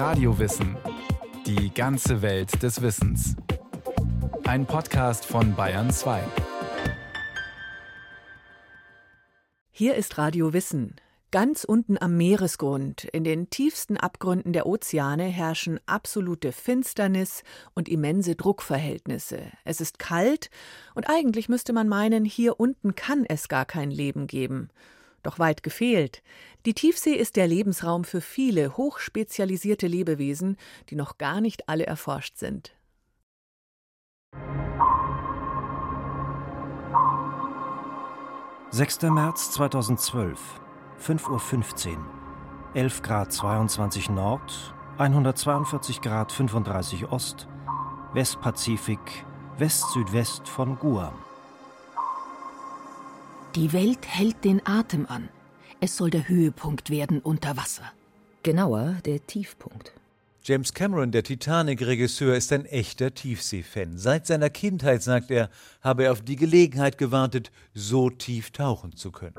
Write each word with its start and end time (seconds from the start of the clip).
Radiowissen. 0.00 0.78
Die 1.44 1.74
ganze 1.74 2.22
Welt 2.22 2.62
des 2.62 2.80
Wissens. 2.80 3.36
Ein 4.44 4.64
Podcast 4.64 5.26
von 5.26 5.54
Bayern 5.54 5.90
2. 5.90 6.22
Hier 9.70 9.96
ist 9.96 10.16
Radio 10.16 10.54
Wissen. 10.54 10.96
Ganz 11.30 11.64
unten 11.64 11.98
am 12.00 12.16
Meeresgrund, 12.16 13.04
in 13.12 13.24
den 13.24 13.50
tiefsten 13.50 13.98
Abgründen 13.98 14.54
der 14.54 14.64
Ozeane, 14.64 15.24
herrschen 15.24 15.78
absolute 15.84 16.52
Finsternis 16.52 17.42
und 17.74 17.86
immense 17.86 18.36
Druckverhältnisse. 18.36 19.52
Es 19.66 19.82
ist 19.82 19.98
kalt, 19.98 20.48
und 20.94 21.10
eigentlich 21.10 21.50
müsste 21.50 21.74
man 21.74 21.88
meinen, 21.88 22.24
hier 22.24 22.58
unten 22.58 22.94
kann 22.94 23.26
es 23.26 23.48
gar 23.48 23.66
kein 23.66 23.90
Leben 23.90 24.26
geben. 24.26 24.70
Doch 25.22 25.38
weit 25.38 25.62
gefehlt. 25.62 26.22
Die 26.66 26.74
Tiefsee 26.74 27.14
ist 27.14 27.36
der 27.36 27.46
Lebensraum 27.46 28.04
für 28.04 28.20
viele 28.20 28.76
hochspezialisierte 28.76 29.86
Lebewesen, 29.86 30.56
die 30.88 30.96
noch 30.96 31.18
gar 31.18 31.40
nicht 31.40 31.68
alle 31.68 31.86
erforscht 31.86 32.36
sind. 32.38 32.74
Sechster 38.70 39.10
März 39.10 39.50
2012 39.52 40.38
5.15 41.00 41.96
Uhr, 41.96 42.04
11 42.74 43.02
Grad 43.02 43.32
22 43.32 44.10
Nord, 44.10 44.74
142 44.98 46.02
Grad 46.02 46.30
35 46.30 47.10
Ost, 47.10 47.48
Westpazifik, 48.12 49.24
West-Südwest 49.58 50.48
von 50.48 50.78
Guam. 50.78 51.14
Die 53.56 53.72
Welt 53.72 54.06
hält 54.06 54.44
den 54.44 54.64
Atem 54.64 55.06
an. 55.06 55.28
Es 55.80 55.96
soll 55.96 56.10
der 56.10 56.28
Höhepunkt 56.28 56.88
werden 56.88 57.18
unter 57.18 57.56
Wasser. 57.56 57.82
Genauer 58.44 58.98
der 59.04 59.26
Tiefpunkt. 59.26 59.92
James 60.44 60.72
Cameron, 60.72 61.10
der 61.10 61.24
Titanic-Regisseur, 61.24 62.36
ist 62.36 62.52
ein 62.52 62.64
echter 62.64 63.12
Tiefsee-Fan. 63.12 63.98
Seit 63.98 64.28
seiner 64.28 64.50
Kindheit, 64.50 65.02
sagt 65.02 65.32
er, 65.32 65.50
habe 65.82 66.04
er 66.04 66.12
auf 66.12 66.22
die 66.22 66.36
Gelegenheit 66.36 66.96
gewartet, 66.96 67.50
so 67.74 68.08
tief 68.08 68.52
tauchen 68.52 68.94
zu 68.94 69.10
können. 69.10 69.34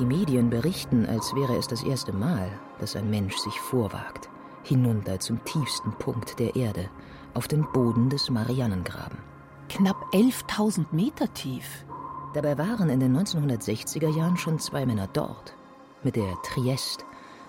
Die 0.00 0.06
Medien 0.06 0.50
berichten, 0.50 1.06
als 1.06 1.32
wäre 1.36 1.56
es 1.56 1.68
das 1.68 1.84
erste 1.84 2.12
Mal, 2.12 2.50
dass 2.80 2.96
ein 2.96 3.08
Mensch 3.08 3.36
sich 3.36 3.58
vorwagt, 3.60 4.28
hinunter 4.64 5.20
zum 5.20 5.42
tiefsten 5.44 5.92
Punkt 6.00 6.40
der 6.40 6.56
Erde, 6.56 6.90
auf 7.32 7.46
den 7.46 7.64
Boden 7.72 8.10
des 8.10 8.28
Marianengraben. 8.28 9.18
Knapp 9.68 10.04
11.000 10.12 10.86
Meter 10.90 11.32
tief. 11.32 11.84
Dabei 12.34 12.58
waren 12.58 12.90
in 12.90 12.98
den 12.98 13.16
1960er 13.16 14.08
Jahren 14.08 14.36
schon 14.36 14.58
zwei 14.58 14.84
Männer 14.84 15.08
dort, 15.12 15.54
mit 16.02 16.16
der 16.16 16.34
Trieste, 16.42 17.04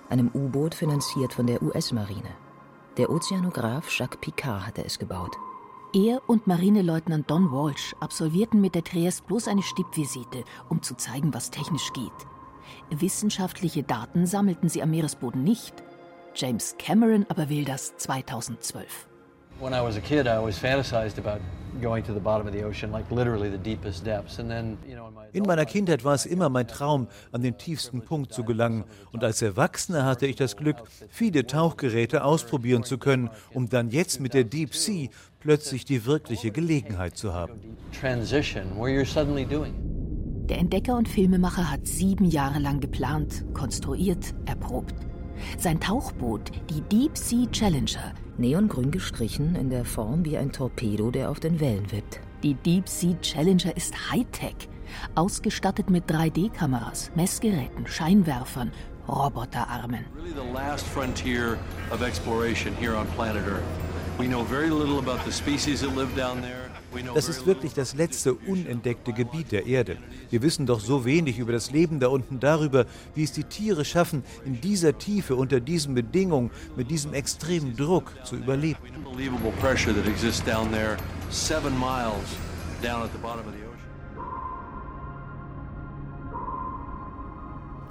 einem 0.09 0.29
U-Boot 0.31 0.75
finanziert 0.75 1.33
von 1.33 1.47
der 1.47 1.63
US-Marine. 1.63 2.29
Der 2.97 3.09
Ozeanograph 3.09 3.89
Jacques 3.89 4.19
Picard 4.21 4.67
hatte 4.67 4.85
es 4.85 4.99
gebaut. 4.99 5.35
Er 5.91 6.21
und 6.27 6.45
Marineleutnant 6.45 7.29
Don 7.31 7.51
Walsh 7.51 7.95
absolvierten 7.99 8.61
mit 8.61 8.75
der 8.75 8.83
Trieste 8.83 9.23
bloß 9.25 9.47
eine 9.47 9.63
Stippvisite, 9.63 10.43
um 10.69 10.83
zu 10.83 10.95
zeigen, 10.95 11.33
was 11.33 11.49
technisch 11.49 11.91
geht. 11.93 12.11
Wissenschaftliche 12.91 13.81
Daten 13.81 14.27
sammelten 14.27 14.69
sie 14.69 14.83
am 14.83 14.91
Meeresboden 14.91 15.43
nicht. 15.43 15.83
James 16.35 16.75
Cameron 16.77 17.25
aber 17.27 17.49
will 17.49 17.65
das 17.65 17.97
2012. 17.97 19.07
When 19.59 19.73
I 19.73 19.81
was 19.81 19.95
a 19.97 20.01
kid, 20.01 20.27
I 20.27 20.35
always 20.35 20.57
fantasized 20.57 21.17
about 21.17 21.39
going 21.81 22.03
to 22.05 22.13
the 22.13 22.19
bottom 22.19 22.47
of 22.47 22.53
the 22.53 22.63
ocean, 22.63 22.91
like 22.91 23.09
literally 23.11 23.49
the 23.49 23.57
deepest 23.57 24.05
depths. 24.05 24.39
And 24.39 24.49
then, 24.49 24.77
you 24.87 24.95
know, 24.95 25.07
in 25.07 25.13
my 25.13 25.25
In 25.33 25.43
meiner 25.43 25.65
Kindheit 25.65 26.03
war 26.03 26.13
es 26.13 26.25
immer 26.25 26.49
mein 26.49 26.67
Traum, 26.67 27.07
an 27.31 27.41
den 27.41 27.57
tiefsten 27.57 28.01
Punkt 28.01 28.33
zu 28.33 28.43
gelangen. 28.43 28.83
Und 29.11 29.23
als 29.23 29.41
Erwachsener 29.41 30.05
hatte 30.05 30.25
ich 30.27 30.35
das 30.35 30.55
Glück, 30.57 30.77
viele 31.09 31.45
Tauchgeräte 31.47 32.23
ausprobieren 32.23 32.83
zu 32.83 32.97
können, 32.97 33.29
um 33.53 33.69
dann 33.69 33.89
jetzt 33.89 34.19
mit 34.19 34.33
der 34.33 34.43
Deep 34.45 34.73
Sea 34.75 35.09
plötzlich 35.39 35.85
die 35.85 36.05
wirkliche 36.05 36.51
Gelegenheit 36.51 37.17
zu 37.17 37.33
haben. 37.33 37.59
transition 37.97 38.63
where 38.77 38.89
you're 38.89 39.05
suddenly 39.05 39.45
doing 39.45 39.73
it. 39.73 40.49
Der 40.49 40.59
Entdecker 40.59 40.95
und 40.95 41.07
Filmemacher 41.09 41.71
hat 41.71 41.87
sieben 41.87 42.25
Jahre 42.25 42.59
lang 42.59 42.79
geplant, 42.79 43.43
konstruiert, 43.53 44.33
erprobt. 44.45 44.93
Sein 45.57 45.79
Tauchboot, 45.79 46.51
die 46.69 46.81
Deep 46.81 47.17
Sea 47.17 47.47
Challenger, 47.51 48.13
Neongrün 48.37 48.91
gestrichen 48.91 49.55
in 49.55 49.69
der 49.69 49.85
Form 49.85 50.25
wie 50.25 50.37
ein 50.37 50.51
Torpedo, 50.51 51.11
der 51.11 51.29
auf 51.29 51.39
den 51.39 51.59
Wellen 51.59 51.91
wippt. 51.91 52.19
die 52.43 52.53
Deep 52.53 52.87
Sea 52.87 53.15
Challenger 53.21 53.75
ist 53.75 54.11
Hightech, 54.11 54.69
ausgestattet 55.15 55.89
mit 55.89 56.05
3D-Kameras, 56.05 57.11
Messgeräten, 57.15 57.87
Scheinwerfern, 57.87 58.71
Roboterarmen. 59.07 60.05
really 60.15 60.33
the 60.33 60.53
last 60.53 60.85
frontier 60.85 61.57
of 61.91 62.01
exploration 62.01 62.75
here 62.79 62.95
on 62.95 63.07
planet 63.15 63.43
Earth. 63.47 63.63
We 64.19 64.27
know 64.27 64.43
very 64.43 64.69
little 64.69 64.99
about 64.99 65.23
the 65.25 65.31
species 65.31 65.81
that 65.81 65.95
live 65.95 66.15
down 66.15 66.41
there. 66.41 66.64
Das 67.13 67.29
ist 67.29 67.45
wirklich 67.45 67.73
das 67.73 67.95
letzte 67.95 68.33
unentdeckte 68.33 69.13
Gebiet 69.13 69.51
der 69.51 69.65
Erde. 69.65 69.97
Wir 70.29 70.41
wissen 70.41 70.65
doch 70.65 70.79
so 70.79 71.05
wenig 71.05 71.39
über 71.39 71.51
das 71.51 71.71
Leben 71.71 71.99
da 71.99 72.07
unten, 72.07 72.39
darüber, 72.39 72.85
wie 73.13 73.23
es 73.23 73.31
die 73.31 73.43
Tiere 73.43 73.85
schaffen, 73.85 74.23
in 74.45 74.61
dieser 74.61 74.97
Tiefe, 74.97 75.35
unter 75.35 75.59
diesen 75.59 75.95
Bedingungen, 75.95 76.51
mit 76.75 76.91
diesem 76.91 77.13
extremen 77.13 77.75
Druck 77.75 78.11
zu 78.23 78.35
überleben. 78.35 78.79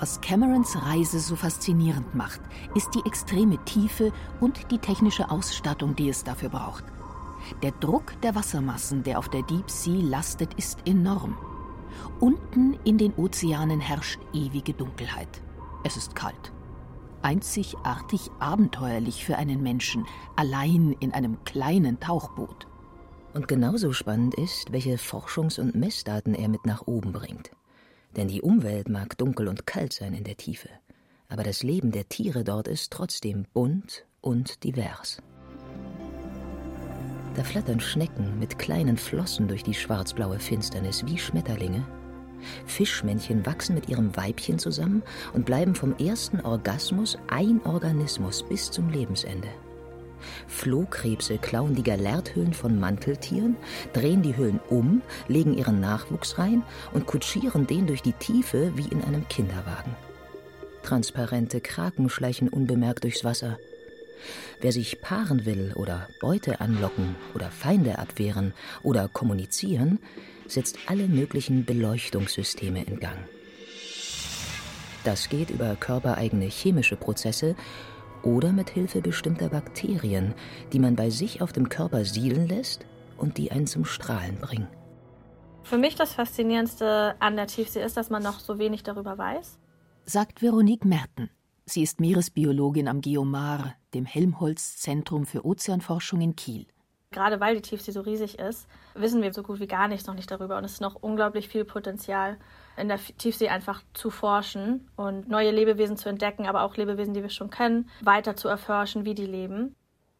Was 0.01 0.21
Camerons 0.21 0.77
Reise 0.83 1.21
so 1.21 1.37
faszinierend 1.37 2.15
macht, 2.15 2.41
ist 2.75 2.91
die 2.95 3.03
extreme 3.07 3.57
Tiefe 3.65 4.13
und 4.41 4.71
die 4.71 4.79
technische 4.79 5.31
Ausstattung, 5.31 5.97
die 5.97 6.09
es 6.09 6.25
dafür 6.25 6.51
braucht. 6.51 6.85
Der 7.62 7.72
Druck 7.72 8.21
der 8.22 8.34
Wassermassen, 8.34 9.03
der 9.03 9.19
auf 9.19 9.28
der 9.28 9.43
Deep 9.43 9.71
Sea 9.71 10.00
lastet, 10.03 10.55
ist 10.55 10.87
enorm. 10.87 11.37
Unten 12.21 12.78
in 12.84 12.99
den 12.99 13.15
Ozeanen 13.15 13.81
herrscht 13.81 14.21
ewige 14.32 14.72
Dunkelheit. 14.72 15.43
Es 15.84 15.97
ist 15.97 16.15
kalt. 16.15 16.53
Einzigartig 17.22 18.31
abenteuerlich 18.38 19.25
für 19.25 19.37
einen 19.37 19.62
Menschen, 19.62 20.06
allein 20.37 20.94
in 21.00 21.12
einem 21.12 21.43
kleinen 21.44 22.00
Tauchboot. 22.00 22.66
Und 23.32 23.49
genauso 23.49 23.93
spannend 23.93 24.34
ist, 24.34 24.72
welche 24.72 24.97
Forschungs- 24.97 25.59
und 25.59 25.75
Messdaten 25.75 26.34
er 26.34 26.49
mit 26.49 26.66
nach 26.66 26.87
oben 26.87 27.12
bringt. 27.12 27.50
Denn 28.16 28.28
die 28.28 28.43
Umwelt 28.43 28.88
mag 28.88 29.19
dunkel 29.19 29.49
und 29.49 29.66
kalt 29.66 29.93
sein 29.93 30.15
in 30.15 30.25
der 30.25 30.37
Tiefe, 30.37 30.69
aber 31.28 31.43
das 31.43 31.62
Leben 31.62 31.91
der 31.91 32.09
Tiere 32.09 32.44
dort 32.44 32.69
ist 32.69 32.93
trotzdem 32.93 33.44
bunt 33.53 34.05
und 34.21 34.62
divers. 34.62 35.21
Da 37.34 37.43
flattern 37.43 37.81
Schnecken 37.81 38.39
mit 38.39 38.59
kleinen 38.59 38.97
Flossen 38.97 39.49
durch 39.49 39.65
die 39.65 39.75
schwarzblaue 39.75 40.39
Finsternis 40.39 41.05
wie 41.06 41.19
Schmetterlinge. 41.19 41.84
Fischmännchen 42.67 43.45
wachsen 43.45 43.75
mit 43.75 43.89
ihrem 43.89 44.17
Weibchen 44.17 44.59
zusammen 44.59 45.03
und 45.33 45.47
bleiben 45.47 45.75
vom 45.75 45.97
ersten 45.97 46.41
Orgasmus 46.41 47.19
ein 47.28 47.61
Organismus 47.65 48.43
bis 48.43 48.71
zum 48.71 48.89
Lebensende. 48.91 49.49
Flohkrebse 50.47 51.39
klauen 51.39 51.75
die 51.75 51.83
Galerthüllen 51.83 52.55
von 52.55 52.78
Manteltieren, 52.78 53.56
drehen 53.93 54.23
die 54.23 54.37
Hüllen 54.37 54.61
um, 54.69 55.03
legen 55.28 55.56
ihren 55.56 55.81
Nachwuchs 55.81 56.39
rein 56.39 56.62
und 56.93 57.06
kutschieren 57.06 57.67
den 57.67 57.87
durch 57.87 58.03
die 58.03 58.12
Tiefe 58.12 58.73
wie 58.77 58.89
in 58.89 59.03
einem 59.03 59.28
Kinderwagen. 59.28 59.94
Transparente 60.83 61.61
Kraken 61.61 62.09
schleichen 62.09 62.49
unbemerkt 62.49 63.05
durchs 63.05 63.25
Wasser. 63.25 63.59
Wer 64.61 64.73
sich 64.73 65.01
paaren 65.01 65.45
will 65.45 65.73
oder 65.75 66.09
Beute 66.21 66.61
anlocken 66.61 67.17
oder 67.35 67.51
Feinde 67.51 67.99
abwehren 67.99 68.55
oder 68.83 69.09
kommunizieren, 69.09 69.99
setzt 70.47 70.79
alle 70.87 71.09
möglichen 71.09 71.65
Beleuchtungssysteme 71.65 72.85
in 72.85 73.01
Gang. 73.01 73.19
Das 75.05 75.29
geht 75.29 75.51
über 75.51 75.77
körpereigene 75.77 76.47
chemische 76.47 76.97
Prozesse 76.97 77.57
oder 78.23 78.53
mit 78.53 78.71
Hilfe 78.71 79.03
bestimmter 79.03 79.50
Bakterien, 79.50 80.35
die 80.73 80.79
man 80.79 80.97
bei 80.97 81.11
sich 81.11 81.43
auf 81.43 81.53
dem 81.53 81.69
Körper 81.69 82.05
siedeln 82.05 82.49
lässt 82.49 82.87
und 83.19 83.37
die 83.37 83.53
einen 83.53 83.67
zum 83.67 83.85
Strahlen 83.85 84.38
bringen. 84.38 84.69
Für 85.62 85.79
mich 85.79 85.94
das 85.94 86.12
Faszinierendste 86.12 87.15
an 87.21 87.37
der 87.37 87.47
Tiefsee 87.47 87.83
ist, 87.83 87.97
dass 87.97 88.11
man 88.11 88.23
noch 88.23 88.41
so 88.41 88.59
wenig 88.59 88.83
darüber 88.83 89.17
weiß. 89.17 89.59
sagt 90.06 90.43
Veronique 90.43 90.85
Merten. 90.85 91.31
Sie 91.67 91.83
ist 91.83 92.00
Meeresbiologin 92.00 92.88
am 92.88 93.00
Geomar, 93.00 93.75
dem 93.94 94.05
Helmholtz-Zentrum 94.05 95.26
für 95.26 95.44
Ozeanforschung 95.44 96.20
in 96.20 96.37
Kiel. 96.37 96.67
Gerade 97.11 97.38
weil 97.38 97.55
die 97.55 97.62
Tiefsee 97.62 97.93
so 97.93 98.00
riesig 98.00 98.41
ist, 98.41 98.67
wissen 98.94 99.23
wir 99.23 99.32
so 99.32 99.44
gut 99.44 99.61
wie 99.61 99.69
gar 99.69 99.87
nichts 99.87 100.08
noch 100.08 100.17
nicht 100.17 100.31
darüber. 100.31 100.58
Und 100.58 100.64
es 100.64 100.73
ist 100.73 100.81
noch 100.81 100.96
unglaublich 100.96 101.49
viel 101.49 101.64
Potenzial, 101.64 102.38
in 102.76 102.88
der 102.88 102.99
Tiefsee 102.99 103.49
einfach 103.49 103.85
zu 103.94 104.11
forschen 104.11 104.88
und 104.96 105.29
neue 105.29 105.52
Lebewesen 105.52 105.96
zu 105.96 106.08
entdecken, 106.08 106.46
aber 106.46 106.62
auch 106.62 106.76
Lebewesen, 106.76 107.14
die 107.14 107.23
wir 107.23 107.31
schon 107.31 107.50
kennen, 107.50 107.88
weiter 108.00 108.35
zu 108.35 108.49
erforschen, 108.49 109.05
wie 109.05 109.14
die 109.14 109.26
leben. 109.26 109.76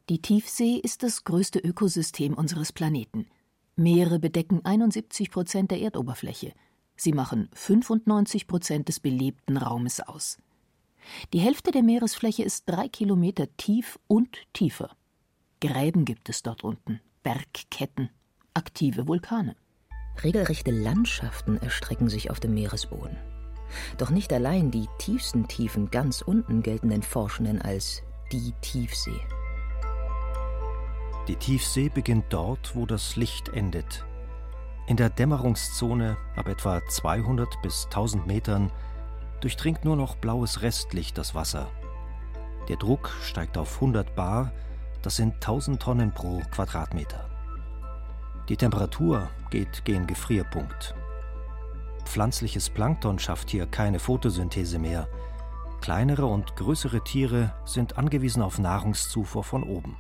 Die 0.09 0.23
Tiefsee 0.23 0.77
ist 0.77 1.03
das 1.03 1.25
größte 1.25 1.59
Ökosystem 1.59 2.35
unseres 2.35 2.73
Planeten. 2.73 3.27
Meere 3.75 4.21
bedecken 4.21 4.65
71 4.65 5.33
Prozent 5.33 5.73
der 5.73 5.81
Erdoberfläche. 5.81 6.53
Sie 6.95 7.13
machen 7.13 7.49
95 7.55 8.47
Prozent 8.47 8.89
des 8.89 9.01
belebten 9.01 9.57
Raumes 9.57 10.01
aus. 10.01 10.39
Die 11.33 11.41
Hälfte 11.41 11.71
der 11.71 11.83
Meeresfläche 11.83 12.43
ist 12.43 12.69
drei 12.69 12.89
Kilometer 12.89 13.47
tief 13.57 13.99
und 14.07 14.39
tiefer. 14.53 14.91
Gräben 15.61 16.05
gibt 16.05 16.29
es 16.29 16.43
dort 16.43 16.65
unten, 16.65 17.01
Bergketten, 17.23 18.11
aktive 18.55 19.07
Vulkane. 19.07 19.57
Regelrechte 20.23 20.71
Landschaften 20.71 21.57
erstrecken 21.59 22.09
sich 22.09 22.31
auf 22.31 22.41
dem 22.41 22.55
Meeresboden. 22.55 23.17
Doch 23.99 24.11
nicht 24.11 24.33
allein 24.33 24.71
die 24.71 24.87
tiefsten 24.99 25.49
Tiefen 25.49 25.91
ganz 25.91 26.23
unten 26.23 26.63
gelten 26.63 26.91
den 26.91 27.03
Forschenden 27.03 27.61
als 27.61 28.03
die 28.31 28.53
Tiefsee. 28.61 29.21
Die 31.29 31.37
Tiefsee 31.37 31.89
beginnt 31.89 32.27
dort, 32.29 32.77
wo 32.77 32.85
das 32.87 33.17
Licht 33.17 33.49
endet. 33.49 34.05
In 34.87 34.97
der 34.97 35.09
Dämmerungszone 35.09 36.19
ab 36.37 36.49
etwa 36.49 36.85
200 36.87 37.63
bis 37.63 37.87
1000 37.87 38.27
Metern 38.27 38.71
durchdringt 39.45 39.85
nur 39.85 39.95
noch 39.95 40.17
blaues 40.17 40.63
Restlicht 40.63 41.19
das 41.19 41.35
Wasser. 41.35 41.71
Der 42.71 42.77
Druck 42.77 43.11
steigt 43.23 43.59
auf 43.59 43.75
100 43.75 44.17
Bar, 44.17 44.53
das 45.03 45.17
sind 45.17 45.35
1000 45.35 45.83
Tonnen 45.83 46.15
pro 46.15 46.41
Quadratmeter. 46.51 47.29
Die 48.49 48.57
Temperatur 48.57 49.29
geht 49.51 49.85
gen 49.85 50.07
Gefrierpunkt. 50.07 50.95
Pflanzliches 52.07 52.71
Plankton 52.71 53.19
schafft 53.19 53.51
hier 53.51 53.67
keine 53.67 53.99
Photosynthese 53.99 54.79
mehr. 54.79 55.09
Kleinere 55.83 56.25
und 56.25 56.57
größere 56.57 57.05
Tiere 57.05 57.53
sind 57.67 57.99
angewiesen 57.99 58.43
auf 58.43 58.59
Nahrungszufuhr 58.59 59.45
von 59.45 59.63
oben. 59.63 59.99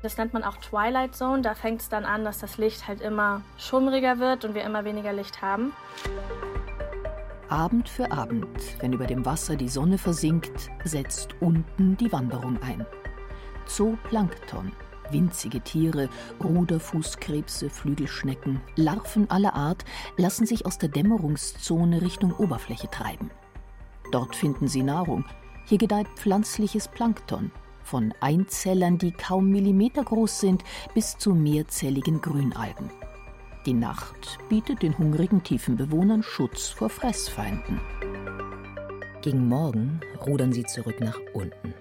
Das 0.00 0.16
nennt 0.16 0.32
man 0.32 0.44
auch 0.44 0.56
Twilight 0.56 1.14
Zone. 1.14 1.42
Da 1.42 1.54
fängt 1.54 1.82
es 1.82 1.90
dann 1.90 2.06
an, 2.06 2.24
dass 2.24 2.38
das 2.38 2.56
Licht 2.56 2.88
halt 2.88 3.02
immer 3.02 3.42
schummriger 3.58 4.18
wird 4.18 4.46
und 4.46 4.54
wir 4.54 4.62
immer 4.62 4.86
weniger 4.86 5.12
Licht 5.12 5.42
haben. 5.42 5.72
Abend 7.50 7.88
für 7.88 8.12
Abend, 8.12 8.46
wenn 8.78 8.92
über 8.92 9.08
dem 9.08 9.26
Wasser 9.26 9.56
die 9.56 9.68
Sonne 9.68 9.98
versinkt, 9.98 10.70
setzt 10.84 11.34
unten 11.40 11.96
die 11.96 12.12
Wanderung 12.12 12.62
ein. 12.62 12.86
Zooplankton, 13.66 14.70
winzige 15.10 15.60
Tiere, 15.60 16.08
Ruderfußkrebse, 16.44 17.68
Flügelschnecken, 17.68 18.60
Larven 18.76 19.28
aller 19.30 19.54
Art 19.54 19.84
lassen 20.16 20.46
sich 20.46 20.64
aus 20.64 20.78
der 20.78 20.90
Dämmerungszone 20.90 22.02
Richtung 22.02 22.32
Oberfläche 22.32 22.88
treiben. 22.88 23.32
Dort 24.12 24.36
finden 24.36 24.68
sie 24.68 24.84
Nahrung. 24.84 25.24
Hier 25.66 25.78
gedeiht 25.78 26.08
pflanzliches 26.14 26.86
Plankton, 26.86 27.50
von 27.82 28.14
Einzellern, 28.20 28.98
die 28.98 29.10
kaum 29.10 29.50
Millimeter 29.50 30.04
groß 30.04 30.38
sind, 30.38 30.62
bis 30.94 31.18
zu 31.18 31.34
mehrzelligen 31.34 32.20
Grünalgen. 32.20 32.90
Die 33.66 33.74
Nacht 33.74 34.38
bietet 34.48 34.82
den 34.82 34.96
hungrigen 34.96 35.42
Tiefenbewohnern 35.42 36.22
Schutz 36.22 36.68
vor 36.68 36.88
Fressfeinden. 36.88 37.78
Gegen 39.20 39.48
Morgen 39.48 40.00
rudern 40.24 40.50
sie 40.50 40.64
zurück 40.64 40.98
nach 41.00 41.18
unten. 41.34 41.74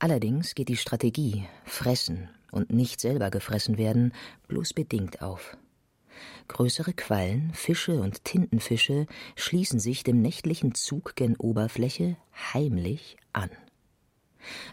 Allerdings 0.00 0.56
geht 0.56 0.68
die 0.68 0.76
Strategie, 0.76 1.46
fressen 1.64 2.28
und 2.50 2.72
nicht 2.72 3.00
selber 3.00 3.30
gefressen 3.30 3.78
werden, 3.78 4.12
bloß 4.48 4.72
bedingt 4.72 5.22
auf. 5.22 5.56
Größere 6.48 6.92
Quallen, 6.92 7.52
Fische 7.54 8.00
und 8.00 8.24
Tintenfische 8.24 9.06
schließen 9.36 9.78
sich 9.78 10.02
dem 10.02 10.20
nächtlichen 10.20 10.74
Zug 10.74 11.14
gen 11.14 11.36
Oberfläche 11.36 12.16
heimlich 12.52 13.18
an. 13.32 13.50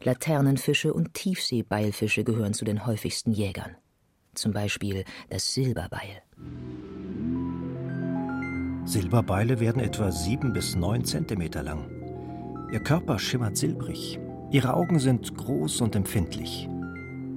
Laternenfische 0.01 0.91
und 0.91 1.13
Tiefseebeilfische 1.13 2.23
gehören 2.23 2.55
zu 2.55 2.65
den 2.65 2.87
häufigsten 2.87 3.31
Jägern. 3.31 3.75
Zum 4.33 4.53
Beispiel 4.53 5.03
das 5.29 5.53
Silberbeil. 5.53 6.21
Silberbeile 8.85 9.59
werden 9.59 9.81
etwa 9.81 10.11
sieben 10.11 10.53
bis 10.53 10.75
neun 10.75 11.05
Zentimeter 11.05 11.63
lang. 11.63 11.89
Ihr 12.71 12.79
Körper 12.79 13.19
schimmert 13.19 13.57
silbrig. 13.57 14.19
Ihre 14.49 14.73
Augen 14.73 14.99
sind 14.99 15.35
groß 15.35 15.81
und 15.81 15.95
empfindlich. 15.95 16.67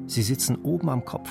Sie 0.07 0.23
sitzen 0.23 0.57
oben 0.63 0.89
am 0.89 1.05
Kopf. 1.05 1.31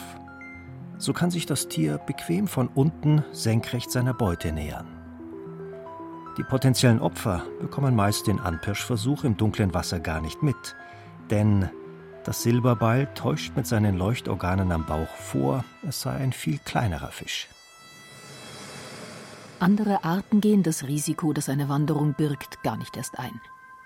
So 0.97 1.13
kann 1.13 1.31
sich 1.31 1.45
das 1.45 1.67
Tier 1.67 1.97
bequem 1.97 2.47
von 2.47 2.67
unten 2.67 3.23
senkrecht 3.31 3.91
seiner 3.91 4.13
Beute 4.13 4.51
nähern. 4.51 4.87
Die 6.37 6.43
potenziellen 6.43 6.99
Opfer 6.99 7.43
bekommen 7.61 7.95
meist 7.95 8.27
den 8.27 8.39
Anpirschversuch 8.39 9.23
im 9.23 9.37
dunklen 9.37 9.73
Wasser 9.73 9.99
gar 9.99 10.21
nicht 10.21 10.41
mit, 10.41 10.75
denn 11.29 11.69
das 12.23 12.43
Silberbeil 12.43 13.07
täuscht 13.13 13.55
mit 13.55 13.67
seinen 13.67 13.97
Leuchtorganen 13.97 14.71
am 14.71 14.85
Bauch 14.85 15.09
vor, 15.09 15.63
es 15.87 16.01
sei 16.01 16.11
ein 16.11 16.33
viel 16.33 16.59
kleinerer 16.59 17.11
Fisch. 17.11 17.47
Andere 19.59 20.03
Arten 20.03 20.41
gehen 20.41 20.63
das 20.63 20.83
Risiko, 20.83 21.31
das 21.31 21.47
eine 21.47 21.69
Wanderung 21.69 22.13
birgt, 22.15 22.63
gar 22.63 22.77
nicht 22.77 22.97
erst 22.97 23.17
ein. 23.17 23.39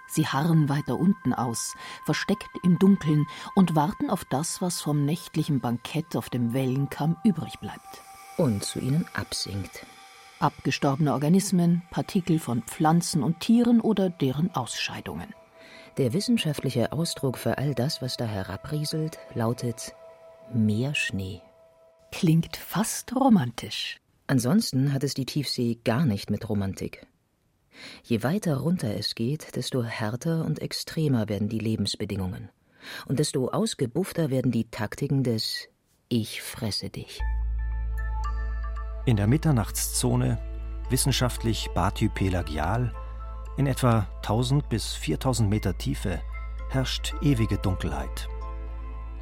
Sie 0.08 0.26
harren 0.26 0.70
weiter 0.70 0.98
unten 0.98 1.34
aus, 1.34 1.76
versteckt 2.06 2.50
im 2.64 2.80
Dunkeln 2.80 3.28
und 3.56 3.76
warten 3.76 4.10
auf 4.10 4.26
das, 4.26 4.62
was 4.62 4.82
vom 4.82 5.06
nächtlichen 5.06 5.60
Bankett 5.60 6.16
auf 6.16 6.30
dem 6.30 6.54
Wellenkamm 6.54 7.18
übrig 7.24 7.60
bleibt. 7.60 8.02
Und 8.38 8.64
zu 8.64 8.80
ihnen 8.80 9.06
absinkt. 9.14 9.86
Abgestorbene 10.40 11.14
Organismen, 11.14 11.82
Partikel 11.92 12.40
von 12.40 12.62
Pflanzen 12.64 13.22
und 13.22 13.40
Tieren 13.40 13.82
oder 13.82 14.10
deren 14.10 14.56
Ausscheidungen. 14.56 15.34
Der 15.98 16.14
wissenschaftliche 16.14 16.92
Ausdruck 16.92 17.40
für 17.40 17.58
all 17.58 17.74
das, 17.74 18.04
was 18.04 18.18
da 18.18 18.26
herabrieselt, 18.26 19.18
lautet 19.34 19.96
Meerschnee. 20.54 21.42
Klingt 22.12 22.56
fast 22.56 23.16
romantisch. 23.16 23.98
Ansonsten 24.28 24.94
hat 24.94 25.04
es 25.04 25.16
die 25.16 25.26
Tiefsee 25.26 25.80
gar 25.84 26.06
nicht 26.06 26.30
mit 26.30 26.48
Romantik. 26.48 27.08
Je 28.04 28.22
weiter 28.22 28.58
runter 28.58 28.96
es 28.96 29.16
geht, 29.16 29.56
desto 29.56 29.84
härter 29.84 30.46
und 30.46 30.62
extremer 30.62 31.30
werden 31.30 31.50
die 31.50 31.58
Lebensbedingungen. 31.58 32.50
Und 33.08 33.18
desto 33.18 33.48
ausgebuffter 33.50 34.30
werden 34.30 34.52
die 34.52 34.70
Taktiken 34.70 35.24
des 35.24 35.68
Ich 36.10 36.44
fresse 36.44 36.92
dich. 36.92 37.20
In 39.06 39.16
der 39.16 39.26
Mitternachtszone, 39.26 40.38
wissenschaftlich 40.92 41.70
bathypelagial, 41.74 42.94
in 43.58 43.66
etwa 43.68 44.08
1000 44.18 44.70
bis 44.70 44.94
4000 44.94 45.50
Meter 45.50 45.78
Tiefe 45.78 46.22
herrscht 46.70 47.16
ewige 47.22 47.58
Dunkelheit. 47.58 48.30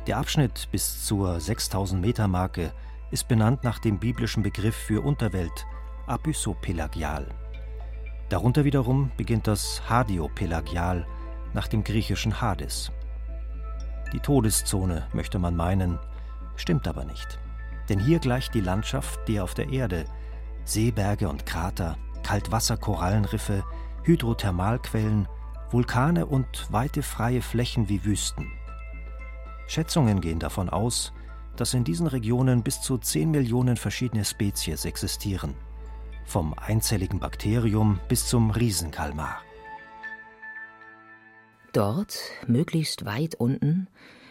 Der 0.07 0.17
Abschnitt 0.17 0.67
bis 0.71 1.05
zur 1.05 1.39
6000 1.39 1.99
Meter 2.01 2.27
Marke 2.27 2.73
ist 3.11 3.27
benannt 3.27 3.63
nach 3.63 3.79
dem 3.79 3.97
biblischen 3.97 4.43
Begriff 4.43 4.75
für 4.75 5.01
Unterwelt, 5.01 5.65
Abyssopelagial. 6.05 7.27
Darunter 8.29 8.65
wiederum 8.65 9.11
beginnt 9.17 9.47
das 9.47 9.81
Hadiopelagial 9.89 11.07
nach 11.53 11.67
dem 11.67 11.83
griechischen 11.83 12.41
Hades. 12.41 12.91
Die 14.11 14.19
Todeszone, 14.19 15.07
möchte 15.13 15.39
man 15.39 15.55
meinen, 15.55 15.97
stimmt 16.55 16.87
aber 16.87 17.05
nicht. 17.05 17.39
Denn 17.89 17.99
hier 17.99 18.19
gleicht 18.19 18.53
die 18.53 18.61
Landschaft 18.61 19.19
der 19.27 19.43
auf 19.43 19.53
der 19.53 19.69
Erde. 19.69 20.05
Seeberge 20.65 21.29
und 21.29 21.45
Krater, 21.45 21.97
Kaltwasserkorallenriffe, 22.23 23.63
Hydrothermalquellen, 24.05 25.27
Vulkane 25.71 26.27
und 26.27 26.71
weite 26.71 27.01
freie 27.01 27.41
Flächen 27.41 27.89
wie 27.89 28.05
Wüsten. 28.05 28.51
Schätzungen 29.67 30.21
gehen 30.21 30.37
davon 30.37 30.69
aus, 30.69 31.11
dass 31.55 31.73
in 31.73 31.83
diesen 31.83 32.05
Regionen 32.05 32.61
bis 32.61 32.81
zu 32.81 32.99
10 32.99 33.31
Millionen 33.31 33.77
verschiedene 33.77 34.23
Spezies 34.23 34.85
existieren, 34.85 35.55
vom 36.23 36.53
einzelligen 36.53 37.19
Bakterium 37.19 37.99
bis 38.07 38.27
zum 38.27 38.51
Riesenkalmar. 38.51 39.41
Dort, 41.73 42.19
möglichst 42.45 43.05
weit 43.05 43.33
unten, 43.33 43.87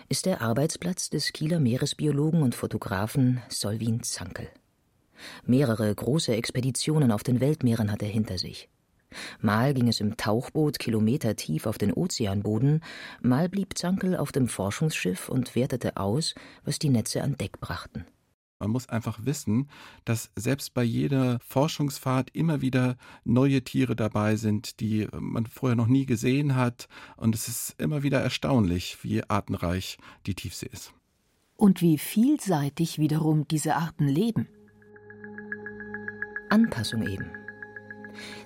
ist 0.08 0.26
der 0.26 0.40
Arbeitsplatz 0.40 1.10
des 1.10 1.32
Kieler 1.32 1.58
Meeresbiologen 1.58 2.42
und 2.42 2.54
Fotografen 2.54 3.42
Solvin 3.48 4.04
Zankel. 4.04 4.48
Mehrere 5.44 5.92
große 5.92 6.32
Expeditionen 6.34 7.10
auf 7.10 7.24
den 7.24 7.40
Weltmeeren 7.40 7.90
hat 7.90 8.02
er 8.02 8.08
hinter 8.08 8.38
sich. 8.38 8.68
Mal 9.40 9.74
ging 9.74 9.88
es 9.88 10.00
im 10.00 10.16
Tauchboot 10.16 10.78
Kilometer 10.78 11.36
tief 11.36 11.66
auf 11.66 11.78
den 11.78 11.92
Ozeanboden, 11.92 12.82
mal 13.20 13.48
blieb 13.48 13.76
Zankel 13.78 14.16
auf 14.16 14.32
dem 14.32 14.48
Forschungsschiff 14.48 15.28
und 15.28 15.54
wertete 15.54 15.96
aus, 15.96 16.34
was 16.64 16.78
die 16.78 16.90
Netze 16.90 17.22
an 17.22 17.36
Deck 17.36 17.60
brachten. 17.60 18.04
Man 18.64 18.70
muss 18.70 18.88
einfach 18.88 19.18
wissen, 19.24 19.68
dass 20.06 20.30
selbst 20.36 20.72
bei 20.74 20.84
jeder 20.84 21.38
Forschungsfahrt 21.40 22.30
immer 22.32 22.62
wieder 22.62 22.96
neue 23.24 23.62
Tiere 23.62 23.94
dabei 23.96 24.36
sind, 24.36 24.80
die 24.80 25.06
man 25.12 25.44
vorher 25.46 25.76
noch 25.76 25.86
nie 25.88 26.06
gesehen 26.06 26.54
hat. 26.54 26.88
Und 27.16 27.34
es 27.34 27.48
ist 27.48 27.74
immer 27.78 28.02
wieder 28.02 28.22
erstaunlich, 28.22 28.98
wie 29.02 29.22
artenreich 29.28 29.98
die 30.26 30.34
Tiefsee 30.34 30.70
ist. 30.72 30.94
Und 31.56 31.82
wie 31.82 31.98
vielseitig 31.98 32.98
wiederum 32.98 33.46
diese 33.48 33.76
Arten 33.76 34.08
leben. 34.08 34.48
Anpassung 36.48 37.06
eben. 37.06 37.43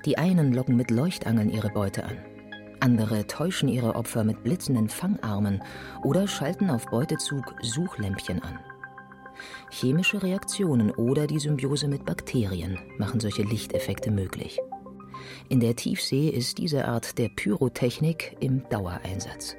Die 0.04 0.18
einen 0.18 0.52
locken 0.52 0.76
mit 0.76 0.90
Leuchtangeln 0.90 1.50
ihre 1.50 1.70
Beute 1.70 2.04
an. 2.04 2.18
Andere 2.80 3.26
täuschen 3.26 3.68
ihre 3.68 3.94
Opfer 3.96 4.25
mit 4.25 4.44
blitzenden 4.44 4.88
Fangarmen 4.88 5.62
oder 6.04 6.28
schalten 6.28 6.70
auf 6.70 6.87
Beutezug 6.87 7.54
Suchlämpchen 7.62 8.42
an. 8.42 8.58
Chemische 9.70 10.22
Reaktionen 10.22 10.90
oder 10.90 11.26
die 11.26 11.38
Symbiose 11.38 11.88
mit 11.88 12.04
Bakterien 12.04 12.78
machen 12.98 13.20
solche 13.20 13.42
Lichteffekte 13.42 14.10
möglich. 14.10 14.58
In 15.48 15.60
der 15.60 15.76
Tiefsee 15.76 16.28
ist 16.28 16.58
diese 16.58 16.87
Art 16.87 17.18
der 17.18 17.28
Pyrotechnik 17.28 18.37
im 18.40 18.68
Dauereinsatz. 18.68 19.56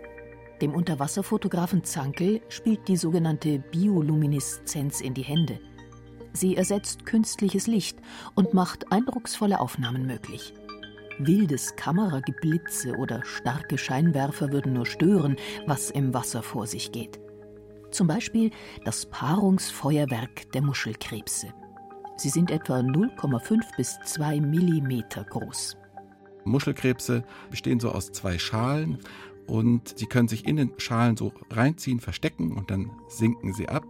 Dem 0.61 0.73
Unterwasserfotografen 0.73 1.83
Zankel 1.83 2.41
spielt 2.49 2.87
die 2.87 2.97
sogenannte 2.97 3.59
Biolumineszenz 3.59 5.01
in 5.01 5.13
die 5.13 5.23
Hände. 5.23 5.59
Sie 6.33 6.55
ersetzt 6.55 7.05
künstliches 7.05 7.67
Licht 7.67 7.97
und 8.35 8.53
macht 8.53 8.91
eindrucksvolle 8.91 9.59
Aufnahmen 9.59 10.05
möglich. 10.05 10.53
Wildes 11.17 11.75
Kamerageblitze 11.75 12.95
oder 12.95 13.25
starke 13.25 13.77
Scheinwerfer 13.77 14.51
würden 14.51 14.73
nur 14.73 14.85
stören, 14.85 15.35
was 15.65 15.89
im 15.91 16.13
Wasser 16.13 16.43
vor 16.43 16.65
sich 16.65 16.91
geht. 16.91 17.19
Zum 17.91 18.07
Beispiel 18.07 18.51
das 18.85 19.05
Paarungsfeuerwerk 19.07 20.51
der 20.53 20.61
Muschelkrebse. 20.61 21.53
Sie 22.15 22.29
sind 22.29 22.51
etwa 22.51 22.79
0,5 22.79 23.61
bis 23.75 23.97
2 24.05 24.39
Millimeter 24.39 25.23
groß. 25.23 25.77
Muschelkrebse 26.45 27.23
bestehen 27.49 27.79
so 27.79 27.91
aus 27.91 28.11
zwei 28.11 28.37
Schalen 28.37 28.99
und 29.47 29.97
sie 29.97 30.05
können 30.05 30.27
sich 30.27 30.45
in 30.45 30.57
den 30.57 30.73
Schalen 30.77 31.17
so 31.17 31.33
reinziehen, 31.49 31.99
verstecken 31.99 32.53
und 32.53 32.71
dann 32.71 32.91
sinken 33.07 33.53
sie 33.53 33.67
ab. 33.67 33.85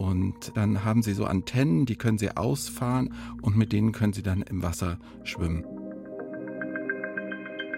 Und 0.00 0.56
dann 0.56 0.82
haben 0.82 1.02
sie 1.02 1.12
so 1.12 1.26
Antennen, 1.26 1.84
die 1.84 1.94
können 1.94 2.16
sie 2.16 2.34
ausfahren 2.34 3.12
und 3.42 3.54
mit 3.58 3.70
denen 3.70 3.92
können 3.92 4.14
sie 4.14 4.22
dann 4.22 4.40
im 4.40 4.62
Wasser 4.62 4.98
schwimmen. 5.24 5.62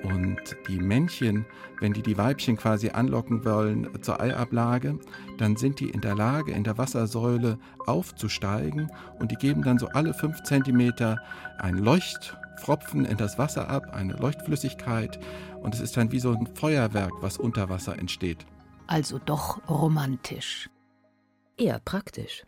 Und 0.05 0.39
die 0.69 0.79
Männchen, 0.79 1.47
wenn 1.81 1.93
die 1.93 2.03
die 2.03 2.17
Weibchen 2.17 2.57
quasi 2.57 2.91
anlocken 2.91 3.45
wollen 3.45 3.89
zur 4.03 4.21
Eiablage, 4.21 5.01
dann 5.39 5.57
sind 5.57 5.81
die 5.81 5.91
in 5.91 6.01
der 6.01 6.15
Lage, 6.15 6.53
in 6.53 6.63
der 6.63 6.79
Wassersäule 6.79 7.59
aufzusteigen 7.87 8.89
und 9.19 9.33
die 9.33 9.37
geben 9.37 9.63
dann 9.63 9.81
so 9.81 9.89
alle 9.89 10.15
fünf 10.15 10.45
Zentimeter 10.45 11.17
ein 11.59 11.75
Leuchtfropfen 11.75 13.05
in 13.05 13.17
das 13.17 13.37
Wasser 13.37 13.69
ab, 13.69 13.95
eine 13.95 14.13
Leuchtflüssigkeit. 14.13 15.19
Und 15.61 15.75
es 15.75 15.81
ist 15.81 15.97
dann 15.97 16.13
wie 16.13 16.21
so 16.21 16.31
ein 16.31 16.47
Feuerwerk, 16.55 17.15
was 17.21 17.37
unter 17.37 17.69
Wasser 17.69 17.99
entsteht. 17.99 18.47
Also 18.87 19.19
doch 19.19 19.69
romantisch. 19.69 20.71
Eher 21.63 21.79
praktisch. 21.79 22.43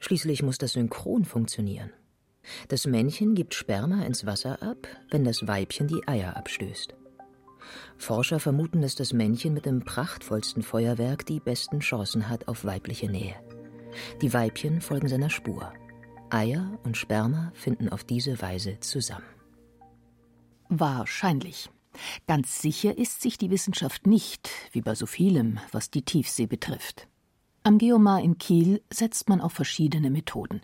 Schließlich 0.00 0.42
muss 0.42 0.58
das 0.58 0.72
synchron 0.72 1.24
funktionieren. 1.24 1.92
Das 2.66 2.84
Männchen 2.84 3.36
gibt 3.36 3.54
Sperma 3.54 4.04
ins 4.04 4.26
Wasser 4.26 4.60
ab, 4.60 4.88
wenn 5.12 5.22
das 5.22 5.46
Weibchen 5.46 5.86
die 5.86 6.08
Eier 6.08 6.36
abstößt. 6.36 6.96
Forscher 7.96 8.40
vermuten, 8.40 8.82
dass 8.82 8.96
das 8.96 9.12
Männchen 9.12 9.54
mit 9.54 9.66
dem 9.66 9.84
prachtvollsten 9.84 10.64
Feuerwerk 10.64 11.24
die 11.26 11.38
besten 11.38 11.78
Chancen 11.78 12.28
hat 12.28 12.48
auf 12.48 12.64
weibliche 12.64 13.08
Nähe. 13.08 13.36
Die 14.20 14.32
Weibchen 14.32 14.80
folgen 14.80 15.06
seiner 15.06 15.30
Spur. 15.30 15.72
Eier 16.28 16.76
und 16.82 16.96
Sperma 16.96 17.52
finden 17.54 17.88
auf 17.88 18.02
diese 18.02 18.42
Weise 18.42 18.80
zusammen. 18.80 19.28
Wahrscheinlich. 20.68 21.70
Ganz 22.26 22.60
sicher 22.60 22.98
ist 22.98 23.22
sich 23.22 23.38
die 23.38 23.50
Wissenschaft 23.50 24.08
nicht, 24.08 24.50
wie 24.72 24.80
bei 24.80 24.96
so 24.96 25.06
vielem, 25.06 25.60
was 25.70 25.92
die 25.92 26.02
Tiefsee 26.02 26.46
betrifft. 26.46 27.06
Am 27.66 27.78
Geomar 27.78 28.20
in 28.20 28.36
Kiel 28.36 28.82
setzt 28.92 29.30
man 29.30 29.40
auf 29.40 29.52
verschiedene 29.52 30.10
Methoden. 30.10 30.60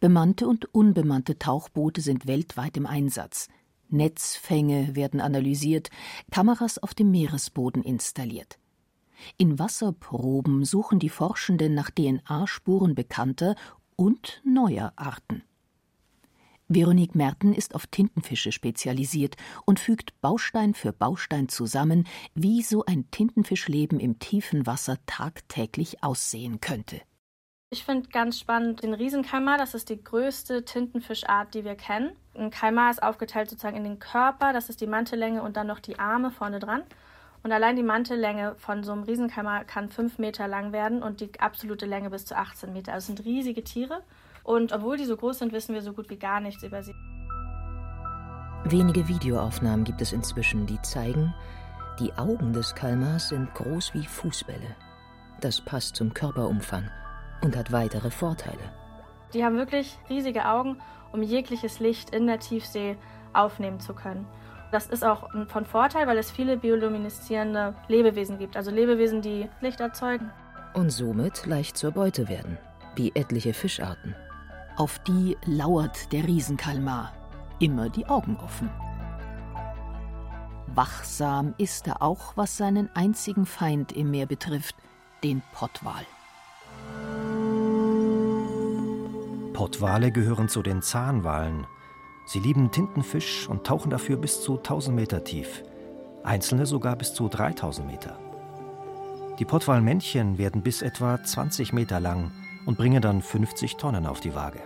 Bemannte 0.00 0.46
und 0.46 0.66
unbemannte 0.74 1.38
Tauchboote 1.38 2.02
sind 2.02 2.26
weltweit 2.26 2.76
im 2.76 2.84
Einsatz. 2.84 3.48
Netzfänge 3.88 4.94
werden 4.94 5.22
analysiert, 5.22 5.88
Kameras 6.30 6.76
auf 6.76 6.92
dem 6.92 7.10
Meeresboden 7.10 7.82
installiert. 7.82 8.58
In 9.38 9.58
Wasserproben 9.58 10.66
suchen 10.66 10.98
die 10.98 11.08
Forschenden 11.08 11.72
nach 11.72 11.90
DNA-Spuren 11.90 12.94
bekannter 12.94 13.56
und 13.96 14.42
neuer 14.44 14.92
Arten. 14.96 15.42
Veronique 16.68 17.14
Merten 17.14 17.54
ist 17.54 17.74
auf 17.74 17.86
Tintenfische 17.86 18.50
spezialisiert 18.50 19.36
und 19.64 19.78
fügt 19.78 20.20
Baustein 20.20 20.74
für 20.74 20.92
Baustein 20.92 21.48
zusammen, 21.48 22.08
wie 22.34 22.62
so 22.62 22.84
ein 22.84 23.08
Tintenfischleben 23.10 24.00
im 24.00 24.18
tiefen 24.18 24.66
Wasser 24.66 24.96
tagtäglich 25.06 26.02
aussehen 26.02 26.60
könnte. 26.60 27.00
Ich 27.70 27.84
finde 27.84 28.08
ganz 28.08 28.38
spannend 28.38 28.82
den 28.82 28.94
Riesenkalmar. 28.94 29.58
Das 29.58 29.74
ist 29.74 29.90
die 29.90 30.02
größte 30.02 30.64
Tintenfischart, 30.64 31.54
die 31.54 31.64
wir 31.64 31.74
kennen. 31.74 32.12
Ein 32.34 32.50
Kalmar 32.50 32.90
ist 32.90 33.02
aufgeteilt 33.02 33.50
sozusagen 33.50 33.76
in 33.76 33.84
den 33.84 33.98
Körper, 33.98 34.52
das 34.52 34.68
ist 34.68 34.80
die 34.80 34.86
Mantellänge 34.86 35.42
und 35.42 35.56
dann 35.56 35.66
noch 35.66 35.80
die 35.80 35.98
Arme 35.98 36.30
vorne 36.30 36.58
dran. 36.58 36.82
Und 37.42 37.52
allein 37.52 37.76
die 37.76 37.82
Mantellänge 37.82 38.56
von 38.56 38.82
so 38.82 38.92
einem 38.92 39.04
Riesenkalmar 39.04 39.64
kann 39.64 39.88
fünf 39.88 40.18
Meter 40.18 40.48
lang 40.48 40.72
werden 40.72 41.02
und 41.02 41.20
die 41.20 41.30
absolute 41.38 41.86
Länge 41.86 42.10
bis 42.10 42.24
zu 42.24 42.36
18 42.36 42.72
Meter. 42.72 42.92
Also 42.92 43.06
sind 43.06 43.24
riesige 43.24 43.62
Tiere. 43.62 44.02
Und 44.46 44.72
obwohl 44.72 44.96
die 44.96 45.04
so 45.04 45.16
groß 45.16 45.40
sind, 45.40 45.52
wissen 45.52 45.74
wir 45.74 45.82
so 45.82 45.92
gut 45.92 46.08
wie 46.08 46.18
gar 46.18 46.38
nichts 46.38 46.62
über 46.62 46.80
sie. 46.80 46.94
Wenige 48.64 49.08
Videoaufnahmen 49.08 49.84
gibt 49.84 50.00
es 50.00 50.12
inzwischen, 50.12 50.66
die 50.66 50.80
zeigen, 50.82 51.34
die 51.98 52.12
Augen 52.12 52.52
des 52.52 52.72
Kalmars 52.76 53.30
sind 53.30 53.52
groß 53.54 53.92
wie 53.94 54.06
Fußbälle. 54.06 54.76
Das 55.40 55.60
passt 55.60 55.96
zum 55.96 56.14
Körperumfang 56.14 56.88
und 57.42 57.56
hat 57.56 57.72
weitere 57.72 58.08
Vorteile. 58.08 58.72
Die 59.34 59.44
haben 59.44 59.56
wirklich 59.56 59.98
riesige 60.08 60.46
Augen, 60.46 60.78
um 61.10 61.24
jegliches 61.24 61.80
Licht 61.80 62.10
in 62.10 62.28
der 62.28 62.38
Tiefsee 62.38 62.96
aufnehmen 63.32 63.80
zu 63.80 63.94
können. 63.94 64.28
Das 64.70 64.86
ist 64.86 65.04
auch 65.04 65.28
von 65.48 65.64
Vorteil, 65.64 66.06
weil 66.06 66.18
es 66.18 66.30
viele 66.30 66.56
biolumineszierende 66.56 67.74
Lebewesen 67.88 68.38
gibt, 68.38 68.56
also 68.56 68.70
Lebewesen, 68.70 69.22
die 69.22 69.48
Licht 69.60 69.80
erzeugen. 69.80 70.30
Und 70.72 70.90
somit 70.90 71.46
leicht 71.46 71.76
zur 71.76 71.90
Beute 71.90 72.28
werden, 72.28 72.58
wie 72.94 73.10
etliche 73.16 73.52
Fischarten. 73.52 74.14
Auf 74.76 74.98
die 74.98 75.38
lauert 75.46 76.12
der 76.12 76.24
Riesenkalmar, 76.24 77.10
immer 77.60 77.88
die 77.88 78.06
Augen 78.06 78.36
offen. 78.44 78.68
Wachsam 80.74 81.54
ist 81.56 81.86
er 81.86 82.02
auch, 82.02 82.36
was 82.36 82.58
seinen 82.58 82.90
einzigen 82.94 83.46
Feind 83.46 83.92
im 83.92 84.10
Meer 84.10 84.26
betrifft, 84.26 84.76
den 85.24 85.40
Pottwal. 85.54 86.04
Pottwale 89.54 90.12
gehören 90.12 90.50
zu 90.50 90.60
den 90.60 90.82
Zahnwalen. 90.82 91.66
Sie 92.26 92.40
lieben 92.40 92.70
Tintenfisch 92.70 93.48
und 93.48 93.66
tauchen 93.66 93.88
dafür 93.88 94.18
bis 94.18 94.42
zu 94.42 94.58
1000 94.58 94.94
Meter 94.94 95.24
tief, 95.24 95.62
einzelne 96.22 96.66
sogar 96.66 96.96
bis 96.96 97.14
zu 97.14 97.30
3000 97.30 97.86
Meter. 97.86 98.18
Die 99.38 99.46
Pottwalmännchen 99.46 100.36
werden 100.36 100.60
bis 100.60 100.82
etwa 100.82 101.22
20 101.22 101.72
Meter 101.72 101.98
lang 101.98 102.30
und 102.66 102.76
bringen 102.76 103.00
dann 103.00 103.22
50 103.22 103.76
Tonnen 103.76 104.06
auf 104.06 104.20
die 104.20 104.34
Waage. 104.34 104.60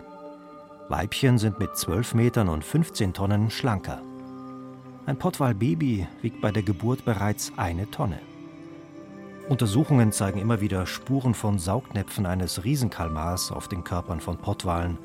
Weibchen 0.89 1.39
sind 1.39 1.61
mit 1.61 1.77
12 1.77 2.15
Metern 2.15 2.49
und 2.49 2.65
15 2.65 3.13
Tonnen 3.13 3.51
schlanker. 3.51 4.03
Ein 5.07 5.19
Pottwalbaby 5.19 6.09
wiegt 6.21 6.41
bei 6.41 6.51
der 6.51 6.65
Geburt 6.65 7.05
bereits 7.05 7.53
eine 7.57 7.89
Tonne. 7.91 8.19
Untersuchungen 9.49 10.13
zeigen 10.13 10.41
immer 10.41 10.61
wieder 10.61 10.87
Spuren 10.87 11.35
von 11.35 11.59
Saugnäpfen 11.59 12.27
eines 12.27 12.65
Riesenkalmars 12.65 13.53
auf 13.53 13.69
den 13.69 13.85
Körpern 13.85 14.21
von 14.21 14.37
Pottwalen. 14.39 14.99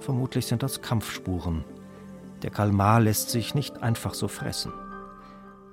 Vermutlich 0.00 0.46
sind 0.46 0.62
das 0.62 0.82
Kampfspuren. 0.82 1.64
Der 2.42 2.50
Kalmar 2.50 3.00
lässt 3.00 3.30
sich 3.30 3.54
nicht 3.54 3.82
einfach 3.82 4.14
so 4.14 4.28
fressen. 4.28 4.72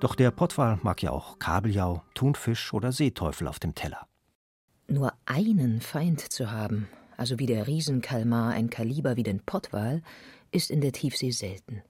Doch 0.00 0.14
der 0.14 0.30
Pottwal 0.30 0.78
mag 0.82 1.02
ja 1.02 1.10
auch 1.10 1.38
Kabeljau, 1.38 2.02
Thunfisch 2.14 2.74
oder 2.74 2.92
Seeteufel 2.92 3.48
auf 3.48 3.58
dem 3.58 3.74
Teller. 3.74 4.06
Nur 4.86 5.12
einen 5.24 5.80
Feind 5.80 6.20
zu 6.20 6.50
haben, 6.50 6.88
also 7.16 7.38
wie 7.38 7.46
der 7.46 7.66
Riesenkalmar 7.66 8.52
ein 8.52 8.70
Kaliber 8.70 9.16
wie 9.16 9.22
den 9.22 9.40
Pottwal, 9.40 10.02
ist 10.50 10.70
in 10.70 10.80
der 10.80 10.92
Tiefsee 10.92 11.30
selten. 11.30 11.82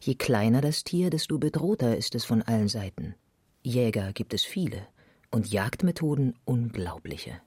Je 0.00 0.14
kleiner 0.14 0.60
das 0.60 0.84
Tier, 0.84 1.10
desto 1.10 1.38
bedrohter 1.38 1.96
ist 1.96 2.14
es 2.14 2.24
von 2.24 2.42
allen 2.42 2.68
Seiten. 2.68 3.14
Jäger 3.62 4.12
gibt 4.12 4.34
es 4.34 4.44
viele, 4.44 4.86
und 5.30 5.50
Jagdmethoden 5.50 6.34
unglaubliche. 6.44 7.40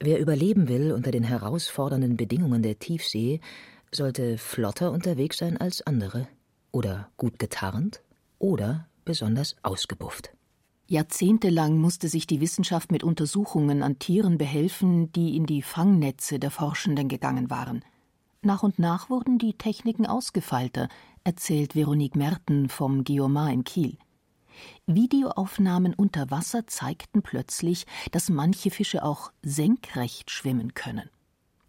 Wer 0.00 0.20
überleben 0.20 0.68
will 0.68 0.92
unter 0.92 1.10
den 1.10 1.24
herausfordernden 1.24 2.16
Bedingungen 2.16 2.62
der 2.62 2.78
Tiefsee, 2.78 3.40
sollte 3.92 4.38
flotter 4.38 4.92
unterwegs 4.92 5.38
sein 5.38 5.56
als 5.56 5.82
andere 5.82 6.28
oder 6.70 7.10
gut 7.16 7.38
getarnt 7.38 8.02
oder 8.38 8.88
besonders 9.04 9.56
ausgebufft. 9.62 10.30
Jahrzehntelang 10.90 11.76
musste 11.76 12.08
sich 12.08 12.26
die 12.26 12.40
Wissenschaft 12.40 12.90
mit 12.90 13.04
Untersuchungen 13.04 13.82
an 13.82 13.98
Tieren 13.98 14.38
behelfen, 14.38 15.12
die 15.12 15.36
in 15.36 15.44
die 15.44 15.60
Fangnetze 15.60 16.38
der 16.38 16.50
Forschenden 16.50 17.08
gegangen 17.08 17.50
waren. 17.50 17.84
Nach 18.40 18.62
und 18.62 18.78
nach 18.78 19.10
wurden 19.10 19.36
die 19.36 19.52
Techniken 19.52 20.06
ausgefeilter, 20.06 20.88
erzählt 21.24 21.74
Veronique 21.74 22.16
Merten 22.16 22.70
vom 22.70 23.04
Geomar 23.04 23.52
in 23.52 23.64
Kiel. 23.64 23.98
Videoaufnahmen 24.86 25.92
unter 25.92 26.30
Wasser 26.30 26.66
zeigten 26.66 27.20
plötzlich, 27.20 27.84
dass 28.10 28.30
manche 28.30 28.70
Fische 28.70 29.04
auch 29.04 29.30
senkrecht 29.42 30.30
schwimmen 30.30 30.72
können. 30.72 31.10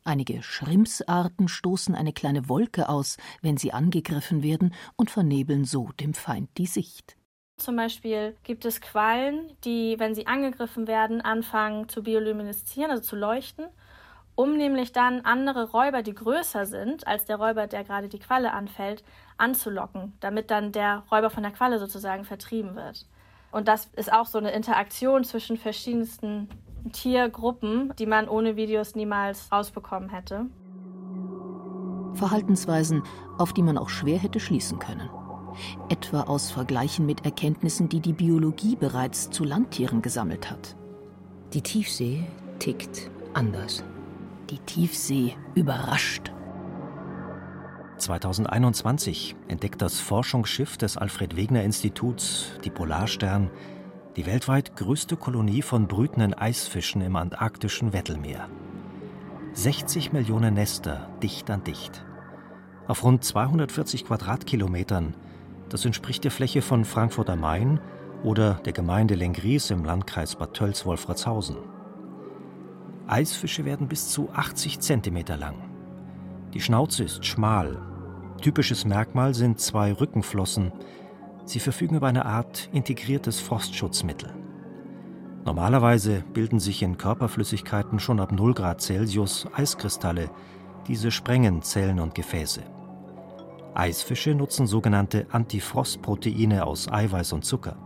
Einige 0.05 0.41
Schrimpsarten 0.41 1.49
stoßen 1.49 1.93
eine 1.93 2.13
kleine 2.13 2.47
Wolke 2.47 2.87
aus, 2.87 3.17
wenn 3.41 3.57
sie 3.57 3.73
angegriffen 3.73 4.43
werden, 4.43 4.73
und 4.95 5.11
vernebeln 5.11 5.65
so 5.65 5.89
dem 5.99 6.13
Feind 6.13 6.49
die 6.57 6.67
Sicht. 6.67 7.18
Zum 7.59 7.75
Beispiel 7.75 8.35
gibt 8.43 8.65
es 8.65 8.81
Quallen, 8.81 9.51
die, 9.63 9.95
wenn 9.99 10.15
sie 10.15 10.27
angegriffen 10.27 10.87
werden, 10.87 11.21
anfangen 11.21 11.87
zu 11.89 12.01
biolumineszieren, 12.03 12.89
also 12.91 13.03
zu 13.03 13.15
leuchten. 13.15 13.67
um 14.39 14.55
nämlich 14.55 14.93
dann 14.93 15.19
andere 15.25 15.69
Räuber, 15.69 16.01
die 16.01 16.15
größer 16.15 16.65
sind 16.65 17.05
als 17.05 17.25
der 17.25 17.35
Räuber, 17.35 17.67
der 17.67 17.83
gerade 17.83 18.07
die 18.07 18.19
Qualle 18.19 18.53
anfällt, 18.53 19.03
anzulocken, 19.37 20.13
damit 20.21 20.49
dann 20.49 20.71
der 20.71 21.03
Räuber 21.11 21.29
von 21.29 21.43
der 21.43 21.51
Qualle 21.51 21.77
sozusagen 21.77 22.23
vertrieben 22.23 22.77
wird. 22.77 23.05
Und 23.51 23.67
das 23.67 23.89
ist 23.97 24.13
auch 24.13 24.27
so 24.27 24.37
eine 24.37 24.51
Interaktion 24.51 25.25
zwischen 25.25 25.57
verschiedensten 25.57 26.47
Tiergruppen, 26.93 27.93
die 27.99 28.05
man 28.05 28.29
ohne 28.29 28.55
Videos 28.55 28.95
niemals 28.95 29.51
rausbekommen 29.51 30.07
hätte. 30.07 30.45
Verhaltensweisen, 32.13 33.03
auf 33.37 33.51
die 33.51 33.61
man 33.61 33.77
auch 33.77 33.89
schwer 33.89 34.19
hätte 34.19 34.39
schließen 34.39 34.79
können. 34.79 35.09
Etwa 35.89 36.21
aus 36.21 36.51
Vergleichen 36.51 37.05
mit 37.05 37.25
Erkenntnissen, 37.25 37.89
die 37.89 37.99
die 37.99 38.13
Biologie 38.13 38.75
bereits 38.75 39.29
zu 39.29 39.43
Landtieren 39.43 40.01
gesammelt 40.01 40.49
hat. 40.49 40.75
Die 41.53 41.61
Tiefsee 41.61 42.23
tickt 42.59 43.09
anders 43.33 43.83
die 44.49 44.59
Tiefsee 44.59 45.35
überrascht. 45.55 46.31
2021 47.97 49.35
entdeckt 49.47 49.81
das 49.81 49.99
Forschungsschiff 49.99 50.77
des 50.77 50.97
Alfred 50.97 51.35
Wegener 51.35 51.63
Instituts, 51.63 52.51
die 52.63 52.69
Polarstern, 52.69 53.49
die 54.15 54.25
weltweit 54.25 54.75
größte 54.75 55.17
Kolonie 55.17 55.61
von 55.61 55.87
brütenden 55.87 56.33
Eisfischen 56.33 57.01
im 57.01 57.15
antarktischen 57.15 57.93
Weddellmeer. 57.93 58.47
60 59.53 60.13
Millionen 60.13 60.53
Nester 60.53 61.09
dicht 61.21 61.49
an 61.49 61.63
dicht. 61.63 62.05
Auf 62.87 63.03
rund 63.03 63.23
240 63.23 64.05
Quadratkilometern, 64.05 65.13
das 65.69 65.85
entspricht 65.85 66.23
der 66.23 66.31
Fläche 66.31 66.61
von 66.61 66.83
Frankfurt 66.83 67.29
am 67.29 67.41
Main 67.41 67.79
oder 68.23 68.55
der 68.65 68.73
Gemeinde 68.73 69.15
Lengries 69.15 69.69
im 69.69 69.85
Landkreis 69.85 70.35
Bad 70.35 70.53
Tölz-Wolfratshausen. 70.53 71.57
Eisfische 73.07 73.65
werden 73.65 73.87
bis 73.87 74.09
zu 74.09 74.29
80 74.33 74.79
cm 74.79 75.23
lang. 75.39 75.55
Die 76.53 76.61
Schnauze 76.61 77.03
ist 77.03 77.25
schmal. 77.25 77.81
Typisches 78.41 78.85
Merkmal 78.85 79.33
sind 79.33 79.59
zwei 79.59 79.93
Rückenflossen. 79.93 80.71
Sie 81.45 81.59
verfügen 81.59 81.95
über 81.95 82.07
eine 82.07 82.25
Art 82.25 82.69
integriertes 82.71 83.39
Frostschutzmittel. 83.39 84.33
Normalerweise 85.45 86.23
bilden 86.33 86.59
sich 86.59 86.83
in 86.83 86.97
Körperflüssigkeiten 86.97 87.99
schon 87.99 88.19
ab 88.19 88.31
0 88.31 88.53
Grad 88.53 88.81
Celsius 88.81 89.47
Eiskristalle. 89.53 90.29
Diese 90.87 91.11
sprengen 91.11 91.61
Zellen 91.61 91.99
und 91.99 92.13
Gefäße. 92.13 92.61
Eisfische 93.73 94.35
nutzen 94.35 94.67
sogenannte 94.67 95.27
Antifrostproteine 95.31 96.65
aus 96.65 96.91
Eiweiß 96.91 97.33
und 97.33 97.45
Zucker. 97.45 97.77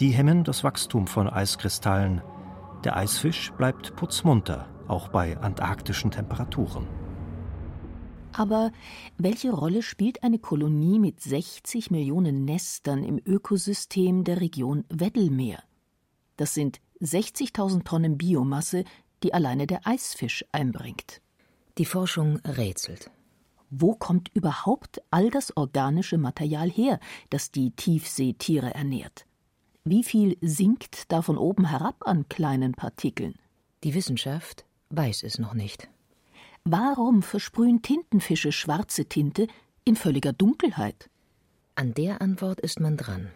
Die 0.00 0.10
hemmen 0.10 0.44
das 0.44 0.64
Wachstum 0.64 1.06
von 1.06 1.28
Eiskristallen 1.28 2.22
der 2.84 2.98
Eisfisch 2.98 3.50
bleibt 3.52 3.96
putzmunter, 3.96 4.68
auch 4.88 5.08
bei 5.08 5.38
antarktischen 5.38 6.10
Temperaturen. 6.10 6.86
Aber 8.32 8.72
welche 9.16 9.52
Rolle 9.52 9.82
spielt 9.82 10.22
eine 10.22 10.38
Kolonie 10.38 10.98
mit 10.98 11.20
60 11.20 11.90
Millionen 11.90 12.44
Nestern 12.44 13.02
im 13.02 13.18
Ökosystem 13.24 14.24
der 14.24 14.40
Region 14.40 14.84
Weddellmeer? 14.90 15.62
Das 16.36 16.52
sind 16.52 16.80
60.000 17.00 17.84
Tonnen 17.84 18.18
Biomasse, 18.18 18.84
die 19.22 19.32
alleine 19.32 19.66
der 19.66 19.86
Eisfisch 19.86 20.44
einbringt. 20.52 21.22
Die 21.78 21.86
Forschung 21.86 22.38
rätselt. 22.44 23.10
Wo 23.76 23.96
kommt 23.96 24.30
überhaupt 24.34 25.02
all 25.10 25.30
das 25.30 25.56
organische 25.56 26.16
Material 26.16 26.70
her, 26.70 27.00
das 27.30 27.50
die 27.50 27.72
Tiefseetiere 27.72 28.72
ernährt? 28.72 29.26
Wie 29.82 30.04
viel 30.04 30.36
sinkt 30.40 31.10
da 31.10 31.22
von 31.22 31.36
oben 31.36 31.68
herab 31.68 32.06
an 32.06 32.28
kleinen 32.28 32.74
Partikeln? 32.74 33.34
Die 33.82 33.94
Wissenschaft 33.94 34.64
weiß 34.90 35.24
es 35.24 35.40
noch 35.40 35.54
nicht. 35.54 35.88
Warum 36.62 37.22
versprühen 37.22 37.82
Tintenfische 37.82 38.52
schwarze 38.52 39.06
Tinte 39.06 39.48
in 39.84 39.96
völliger 39.96 40.32
Dunkelheit? 40.32 41.10
An 41.74 41.94
der 41.94 42.22
Antwort 42.22 42.60
ist 42.60 42.78
man 42.78 42.96
dran. 42.96 43.32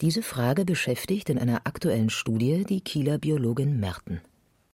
Diese 0.00 0.22
Frage 0.22 0.64
beschäftigt 0.64 1.28
in 1.28 1.38
einer 1.38 1.66
aktuellen 1.66 2.08
Studie 2.08 2.64
die 2.64 2.80
Kieler 2.80 3.18
Biologin 3.18 3.78
Merten. 3.78 4.22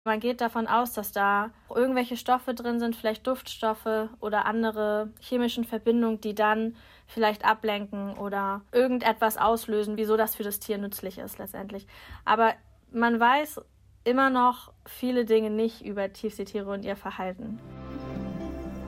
Man 0.03 0.19
geht 0.19 0.41
davon 0.41 0.65
aus, 0.65 0.93
dass 0.93 1.11
da 1.11 1.51
irgendwelche 1.69 2.17
Stoffe 2.17 2.55
drin 2.55 2.79
sind, 2.79 2.95
vielleicht 2.95 3.27
Duftstoffe 3.27 4.09
oder 4.19 4.47
andere 4.47 5.11
chemischen 5.19 5.63
Verbindungen, 5.63 6.19
die 6.19 6.33
dann 6.33 6.75
vielleicht 7.05 7.45
ablenken 7.45 8.17
oder 8.17 8.61
irgendetwas 8.71 9.37
auslösen, 9.37 9.97
wieso 9.97 10.17
das 10.17 10.33
für 10.33 10.41
das 10.41 10.59
Tier 10.59 10.79
nützlich 10.79 11.19
ist 11.19 11.37
letztendlich. 11.37 11.85
Aber 12.25 12.55
man 12.91 13.19
weiß 13.19 13.61
immer 14.03 14.31
noch 14.31 14.73
viele 14.87 15.25
Dinge 15.25 15.51
nicht 15.51 15.85
über 15.85 16.11
Tiefseetiere 16.11 16.71
und 16.71 16.83
ihr 16.83 16.95
Verhalten. 16.95 17.59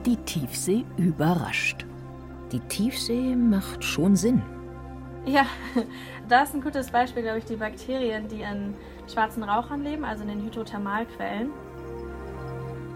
Die 0.08 0.18
Tiefsee 0.18 0.84
überrascht. 0.98 1.86
Die 2.52 2.60
Tiefsee 2.62 3.36
macht 3.36 3.84
schon 3.84 4.16
Sinn. 4.16 4.42
Ja, 5.28 5.46
da 6.28 6.42
ist 6.42 6.56
ein 6.56 6.62
gutes 6.62 6.90
Beispiel, 6.90 7.22
glaube 7.22 7.38
ich, 7.38 7.46
die 7.46 7.56
Bakterien, 7.56 8.28
die 8.28 8.42
in 8.42 8.74
schwarzen 9.12 9.44
Rauchern 9.44 9.84
leben, 9.84 10.06
also 10.06 10.24
in 10.24 10.30
den 10.30 10.46
Hydrothermalquellen. 10.46 11.52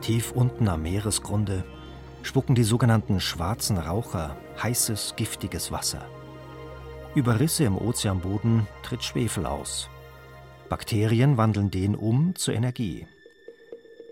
Tief 0.02 0.32
unten 0.32 0.68
am 0.68 0.84
Meeresgrunde 0.84 1.64
spucken 2.24 2.56
die 2.56 2.64
sogenannten 2.64 3.20
schwarzen 3.20 3.78
Raucher 3.78 4.38
heißes, 4.62 5.14
giftiges 5.16 5.72
Wasser. 5.72 6.06
Über 7.16 7.40
Risse 7.40 7.64
im 7.64 7.78
Ozeanboden 7.78 8.68
tritt 8.84 9.04
Schwefel 9.04 9.46
aus. 9.46 9.90
Bakterien 10.70 11.38
wandeln 11.38 11.72
den 11.72 11.96
um 11.96 12.36
zur 12.36 12.54
Energie. 12.54 13.08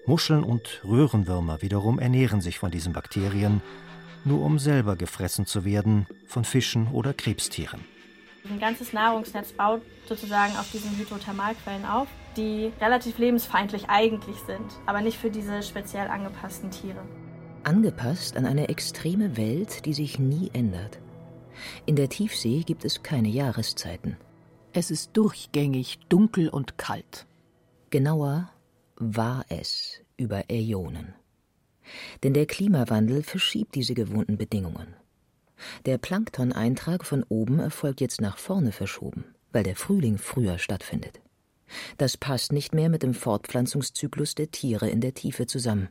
Muscheln 0.06 0.44
und 0.44 0.82
Röhrenwürmer 0.84 1.62
wiederum 1.62 2.00
ernähren 2.00 2.42
sich 2.42 2.60
von 2.60 2.72
diesen 2.72 2.94
Bakterien, 2.94 3.62
nur 4.24 4.44
um 4.44 4.60
selber 4.60 4.96
gefressen 4.96 5.46
zu 5.46 5.66
werden 5.66 6.08
von 6.26 6.46
Fischen 6.46 6.88
oder 6.88 7.14
Krebstieren. 7.14 7.82
Ein 8.50 8.60
ganzes 8.60 8.94
Nahrungsnetz 8.94 9.54
baut 9.54 9.82
sozusagen 10.08 10.56
auf 10.58 10.70
diesen 10.72 10.96
Hydrothermalquellen 10.98 11.86
auf, 11.86 12.08
die 12.38 12.72
relativ 12.80 13.18
lebensfeindlich 13.18 13.90
eigentlich 13.90 14.38
sind, 14.46 14.72
aber 14.86 15.02
nicht 15.02 15.18
für 15.18 15.32
diese 15.32 15.64
speziell 15.64 16.08
angepassten 16.08 16.70
Tiere. 16.70 17.02
Angepasst 17.64 18.38
an 18.38 18.46
eine 18.46 18.70
extreme 18.70 19.38
Welt, 19.38 19.86
die 19.86 19.94
sich 19.94 20.20
nie 20.20 20.52
ändert. 20.54 21.00
In 21.88 21.96
der 21.96 22.10
Tiefsee 22.10 22.62
gibt 22.62 22.86
es 22.86 23.02
keine 23.02 23.30
Jahreszeiten. 23.30 24.18
Es 24.74 24.92
ist 24.92 25.18
durchgängig 25.18 26.00
dunkel 26.10 26.50
und 26.50 26.78
kalt. 26.78 27.26
Genauer 27.90 28.52
war 28.98 29.46
es 29.50 30.02
über 30.18 30.44
Äonen. 30.50 31.16
Denn 32.24 32.34
der 32.34 32.46
Klimawandel 32.46 33.24
verschiebt 33.24 33.74
diese 33.74 33.94
gewohnten 33.94 34.38
Bedingungen. 34.38 34.96
Der 35.86 35.98
Planktoneintrag 35.98 37.06
von 37.06 37.24
oben 37.24 37.60
erfolgt 37.60 38.02
jetzt 38.02 38.22
nach 38.22 38.38
vorne 38.38 38.72
verschoben, 38.72 39.26
weil 39.52 39.64
der 39.64 39.76
Frühling 39.76 40.18
früher 40.18 40.58
stattfindet. 40.58 41.22
Das 41.98 42.18
passt 42.18 42.52
nicht 42.52 42.74
mehr 42.74 42.90
mit 42.90 43.04
dem 43.04 43.14
Fortpflanzungszyklus 43.14 44.36
der 44.36 44.52
Tiere 44.52 44.90
in 44.90 45.02
der 45.02 45.14
Tiefe 45.14 45.48
zusammen. 45.48 45.90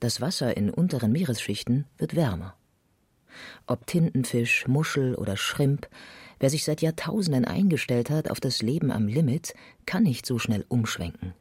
Das 0.00 0.20
Wasser 0.20 0.56
in 0.56 0.70
unteren 0.70 1.12
Meeresschichten 1.12 1.86
wird 1.96 2.16
wärmer. 2.16 2.56
Ob 3.66 3.86
Tintenfisch, 3.86 4.66
Muschel 4.66 5.14
oder 5.14 5.36
Schrimp, 5.36 5.88
wer 6.38 6.50
sich 6.50 6.64
seit 6.64 6.82
Jahrtausenden 6.82 7.44
eingestellt 7.44 8.10
hat 8.10 8.30
auf 8.30 8.40
das 8.40 8.62
Leben 8.62 8.90
am 8.90 9.06
Limit, 9.06 9.54
kann 9.86 10.02
nicht 10.02 10.26
so 10.26 10.38
schnell 10.38 10.64
umschwenken. 10.68 11.34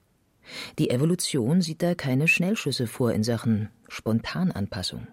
Die 0.80 0.90
Evolution 0.90 1.62
sieht 1.62 1.82
da 1.82 1.96
keine 1.96 2.28
Schnellschüsse 2.28 2.88
vor 2.88 3.12
in 3.12 3.24
Sachen 3.24 3.70
Spontananpassung. 3.88 5.08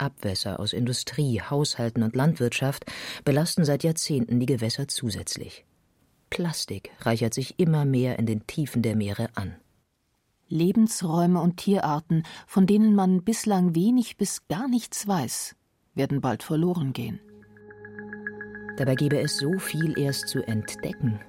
Abwässer 0.00 0.60
aus 0.60 0.72
Industrie, 0.72 1.40
Haushalten 1.40 2.02
und 2.02 2.16
Landwirtschaft 2.16 2.84
belasten 3.24 3.64
seit 3.64 3.84
Jahrzehnten 3.84 4.40
die 4.40 4.46
Gewässer 4.46 4.88
zusätzlich. 4.88 5.64
Plastik 6.30 6.90
reichert 7.00 7.34
sich 7.34 7.58
immer 7.58 7.84
mehr 7.84 8.18
in 8.18 8.26
den 8.26 8.46
Tiefen 8.46 8.82
der 8.82 8.96
Meere 8.96 9.28
an. 9.34 9.56
Lebensräume 10.48 11.40
und 11.40 11.58
Tierarten, 11.58 12.24
von 12.46 12.66
denen 12.66 12.94
man 12.94 13.22
bislang 13.22 13.74
wenig 13.74 14.16
bis 14.16 14.46
gar 14.48 14.68
nichts 14.68 15.06
weiß, 15.06 15.54
werden 15.94 16.20
bald 16.20 16.42
verloren 16.42 16.92
gehen. 16.92 17.20
Dabei 18.76 18.94
gäbe 18.94 19.20
es 19.20 19.36
so 19.36 19.58
viel 19.58 19.98
erst 19.98 20.28
zu 20.28 20.42
entdecken. 20.42 21.20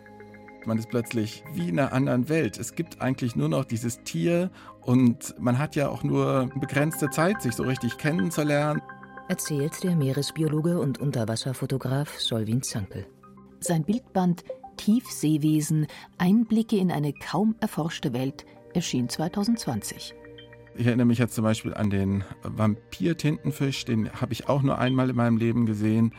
Man 0.66 0.78
ist 0.78 0.90
plötzlich 0.90 1.44
wie 1.54 1.70
in 1.70 1.80
einer 1.80 1.92
anderen 1.92 2.30
Welt. 2.30 2.60
Es 2.60 2.76
gibt 2.76 3.02
eigentlich 3.02 3.36
nur 3.36 3.50
noch 3.50 3.66
dieses 3.66 4.04
Tier 4.04 4.52
und 4.82 5.34
man 5.40 5.58
hat 5.58 5.76
ja 5.76 5.90
auch 5.90 6.04
nur 6.04 6.50
begrenzte 6.60 7.10
Zeit, 7.10 7.42
sich 7.42 7.56
so 7.56 7.64
richtig 7.64 7.98
kennenzulernen. 7.98 8.82
Erzählt 9.28 9.84
der 9.84 9.96
Meeresbiologe 9.96 10.80
und 10.80 11.00
Unterwasserfotograf 11.00 12.20
Solvin 12.20 12.62
Zankel. 12.62 13.08
Sein 13.60 13.84
Bildband 13.84 14.44
Tiefseewesen 14.78 15.88
Einblicke 16.18 16.78
in 16.78 16.92
eine 16.92 17.14
kaum 17.14 17.56
erforschte 17.60 18.14
Welt 18.14 18.46
erschien 18.74 19.10
2020. 19.10 20.14
Ich 20.76 20.86
erinnere 20.88 21.06
mich 21.06 21.18
jetzt 21.18 21.36
zum 21.36 21.44
Beispiel 21.44 21.74
an 21.74 21.90
den 21.90 22.24
Vampir-Tintenfisch, 22.44 23.86
den 23.86 24.12
habe 24.14 24.34
ich 24.34 24.48
auch 24.48 24.62
nur 24.62 24.78
einmal 24.78 25.10
in 25.10 25.16
meinem 25.16 25.38
Leben 25.38 25.66
gesehen 25.66 26.14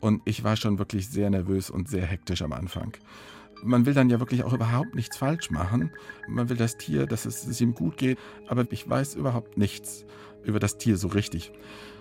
und 0.00 0.22
ich 0.24 0.44
war 0.44 0.56
schon 0.56 0.78
wirklich 0.78 1.08
sehr 1.08 1.30
nervös 1.30 1.70
und 1.70 1.88
sehr 1.88 2.06
hektisch 2.06 2.42
am 2.42 2.52
Anfang. 2.52 2.96
Man 3.62 3.86
will 3.86 3.94
dann 3.94 4.10
ja 4.10 4.20
wirklich 4.20 4.44
auch 4.44 4.52
überhaupt 4.52 4.94
nichts 4.94 5.16
falsch 5.16 5.50
machen. 5.50 5.90
Man 6.28 6.48
will 6.48 6.56
das 6.56 6.76
Tier, 6.76 7.06
dass 7.06 7.26
es, 7.26 7.40
dass 7.40 7.50
es 7.50 7.60
ihm 7.60 7.74
gut 7.74 7.96
geht, 7.96 8.18
aber 8.46 8.64
ich 8.70 8.88
weiß 8.88 9.14
überhaupt 9.14 9.58
nichts 9.58 10.04
über 10.44 10.58
das 10.58 10.78
Tier 10.78 10.96
so 10.96 11.08
richtig. 11.08 11.52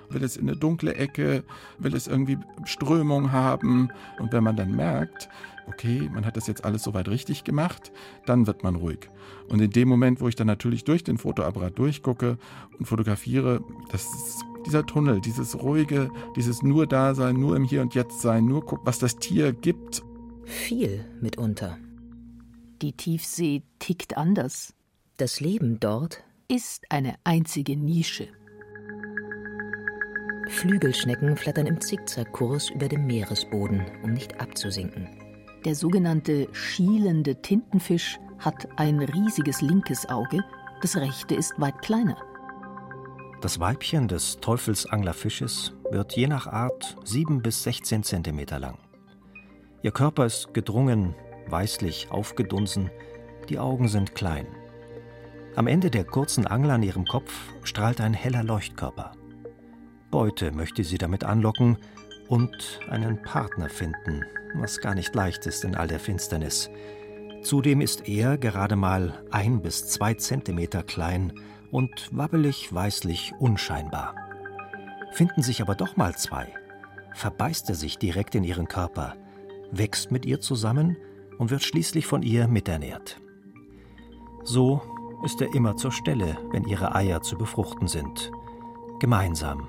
Will 0.09 0.23
es 0.23 0.37
in 0.37 0.47
eine 0.47 0.57
dunkle 0.57 0.95
Ecke, 0.95 1.43
will 1.79 1.93
es 1.93 2.07
irgendwie 2.07 2.37
Strömung 2.63 3.31
haben. 3.31 3.89
Und 4.19 4.31
wenn 4.31 4.43
man 4.43 4.55
dann 4.55 4.71
merkt, 4.71 5.27
okay, 5.67 6.09
man 6.13 6.25
hat 6.25 6.37
das 6.37 6.47
jetzt 6.47 6.63
alles 6.63 6.83
soweit 6.83 7.09
richtig 7.09 7.43
gemacht, 7.43 7.91
dann 8.25 8.47
wird 8.47 8.63
man 8.63 8.75
ruhig. 8.75 9.09
Und 9.49 9.61
in 9.61 9.71
dem 9.71 9.89
Moment, 9.89 10.21
wo 10.21 10.27
ich 10.27 10.35
dann 10.35 10.47
natürlich 10.47 10.83
durch 10.85 11.03
den 11.03 11.17
Fotoapparat 11.17 11.77
durchgucke 11.77 12.37
und 12.79 12.85
fotografiere, 12.85 13.61
das 13.91 14.03
ist 14.03 14.45
dieser 14.65 14.85
Tunnel, 14.85 15.21
dieses 15.21 15.61
ruhige, 15.61 16.09
dieses 16.35 16.61
nur 16.61 16.87
da 16.87 17.13
sein, 17.15 17.37
nur 17.37 17.55
im 17.55 17.63
Hier 17.63 17.81
und 17.81 17.95
Jetzt 17.95 18.21
sein, 18.21 18.45
nur 18.45 18.65
gucken, 18.65 18.85
was 18.85 18.99
das 18.99 19.17
Tier 19.17 19.53
gibt. 19.53 20.03
Viel 20.47 21.03
mitunter. 21.19 21.77
Die 22.81 22.93
Tiefsee 22.93 23.63
tickt 23.79 24.15
anders. 24.15 24.73
Das 25.17 25.41
Leben 25.41 25.77
dort 25.81 26.23
ist 26.47 26.85
eine 26.89 27.15
einzige 27.25 27.75
Nische. 27.75 28.29
Flügelschnecken 30.47 31.35
flattern 31.35 31.67
im 31.67 31.81
Zickzackkurs 31.81 32.69
über 32.69 32.87
dem 32.87 33.05
Meeresboden, 33.05 33.85
um 34.03 34.13
nicht 34.13 34.39
abzusinken. 34.39 35.09
Der 35.65 35.75
sogenannte 35.75 36.47
schielende 36.53 37.41
Tintenfisch 37.41 38.17
hat 38.39 38.69
ein 38.77 39.01
riesiges 39.01 39.61
linkes 39.61 40.07
Auge, 40.07 40.39
das 40.81 40.95
rechte 40.95 41.35
ist 41.35 41.59
weit 41.59 41.81
kleiner. 41.81 42.17
Das 43.41 43.59
Weibchen 43.59 44.07
des 44.07 44.37
Teufelsanglerfisches 44.37 45.73
wird 45.91 46.15
je 46.15 46.27
nach 46.27 46.47
Art 46.47 46.95
7 47.03 47.41
bis 47.41 47.63
16 47.63 48.03
Zentimeter 48.03 48.59
lang. 48.59 48.77
Ihr 49.83 49.91
Körper 49.91 50.25
ist 50.25 50.53
gedrungen, 50.53 51.13
weißlich 51.47 52.11
aufgedunsen, 52.11 52.89
die 53.49 53.59
Augen 53.59 53.87
sind 53.87 54.15
klein. 54.15 54.47
Am 55.55 55.67
Ende 55.67 55.91
der 55.91 56.03
kurzen 56.03 56.47
Angel 56.47 56.71
an 56.71 56.83
ihrem 56.83 57.05
Kopf 57.05 57.31
strahlt 57.63 58.01
ein 58.01 58.13
heller 58.13 58.43
Leuchtkörper. 58.43 59.13
Beute 60.09 60.51
möchte 60.51 60.83
sie 60.83 60.97
damit 60.97 61.23
anlocken 61.23 61.77
und 62.27 62.79
einen 62.89 63.21
Partner 63.21 63.69
finden, 63.69 64.25
was 64.55 64.79
gar 64.79 64.95
nicht 64.95 65.13
leicht 65.13 65.45
ist 65.45 65.63
in 65.63 65.75
all 65.75 65.87
der 65.87 65.99
Finsternis. 65.99 66.69
Zudem 67.43 67.81
ist 67.81 68.07
er 68.07 68.37
gerade 68.37 68.75
mal 68.75 69.23
ein 69.31 69.61
bis 69.61 69.87
zwei 69.87 70.15
Zentimeter 70.15 70.83
klein 70.83 71.33
und 71.71 72.09
wabbelig 72.11 72.73
weißlich 72.73 73.33
unscheinbar. 73.39 74.15
Finden 75.11 75.43
sich 75.43 75.61
aber 75.61 75.75
doch 75.75 75.97
mal 75.97 76.15
zwei, 76.15 76.53
verbeißt 77.13 77.69
er 77.69 77.75
sich 77.75 77.97
direkt 77.97 78.35
in 78.35 78.43
ihren 78.43 78.67
Körper, 78.67 79.15
wächst 79.71 80.11
mit 80.11 80.25
ihr 80.25 80.39
zusammen 80.39 80.97
und 81.37 81.51
wird 81.51 81.63
schließlich 81.63 82.07
von 82.07 82.23
ihr 82.23 82.47
miternährt. 82.47 83.21
So 84.43 84.81
ist 85.23 85.41
er 85.41 85.53
immer 85.53 85.75
zur 85.75 85.91
Stelle, 85.91 86.37
wenn 86.51 86.63
ihre 86.65 86.95
Eier 86.95 87.21
zu 87.21 87.37
befruchten 87.37 87.87
sind. 87.87 88.31
Gemeinsam 88.99 89.67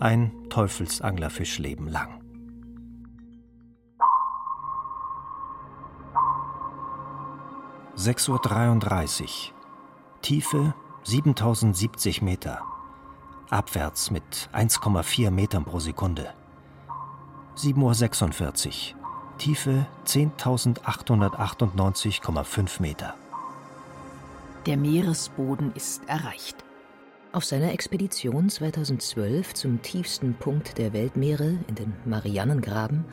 ein 0.00 0.48
Teufelsanglerfischleben 0.48 1.88
lang. 1.88 2.20
Sechs 7.94 8.28
Uhr. 8.28 8.38
dreiunddreißig. 8.38 9.54
Tiefe 10.22 10.74
7070 11.02 12.22
Meter. 12.22 12.62
Abwärts 13.50 14.10
mit 14.10 14.50
1,4 14.52 15.30
Metern 15.30 15.64
pro 15.64 15.80
Sekunde. 15.80 16.32
7.46 17.56 18.94
Uhr. 18.94 18.97
Tiefe 19.38 19.86
10.898,5 20.06 22.82
Meter. 22.82 23.14
Der 24.66 24.76
Meeresboden 24.76 25.72
ist 25.74 26.02
erreicht. 26.08 26.56
Auf 27.30 27.44
seiner 27.44 27.72
Expedition 27.72 28.48
2012 28.48 29.54
zum 29.54 29.80
tiefsten 29.80 30.34
Punkt 30.34 30.76
der 30.78 30.92
Weltmeere 30.92 31.58
in 31.68 31.76
den 31.76 31.92
Marianengraben 32.04 33.04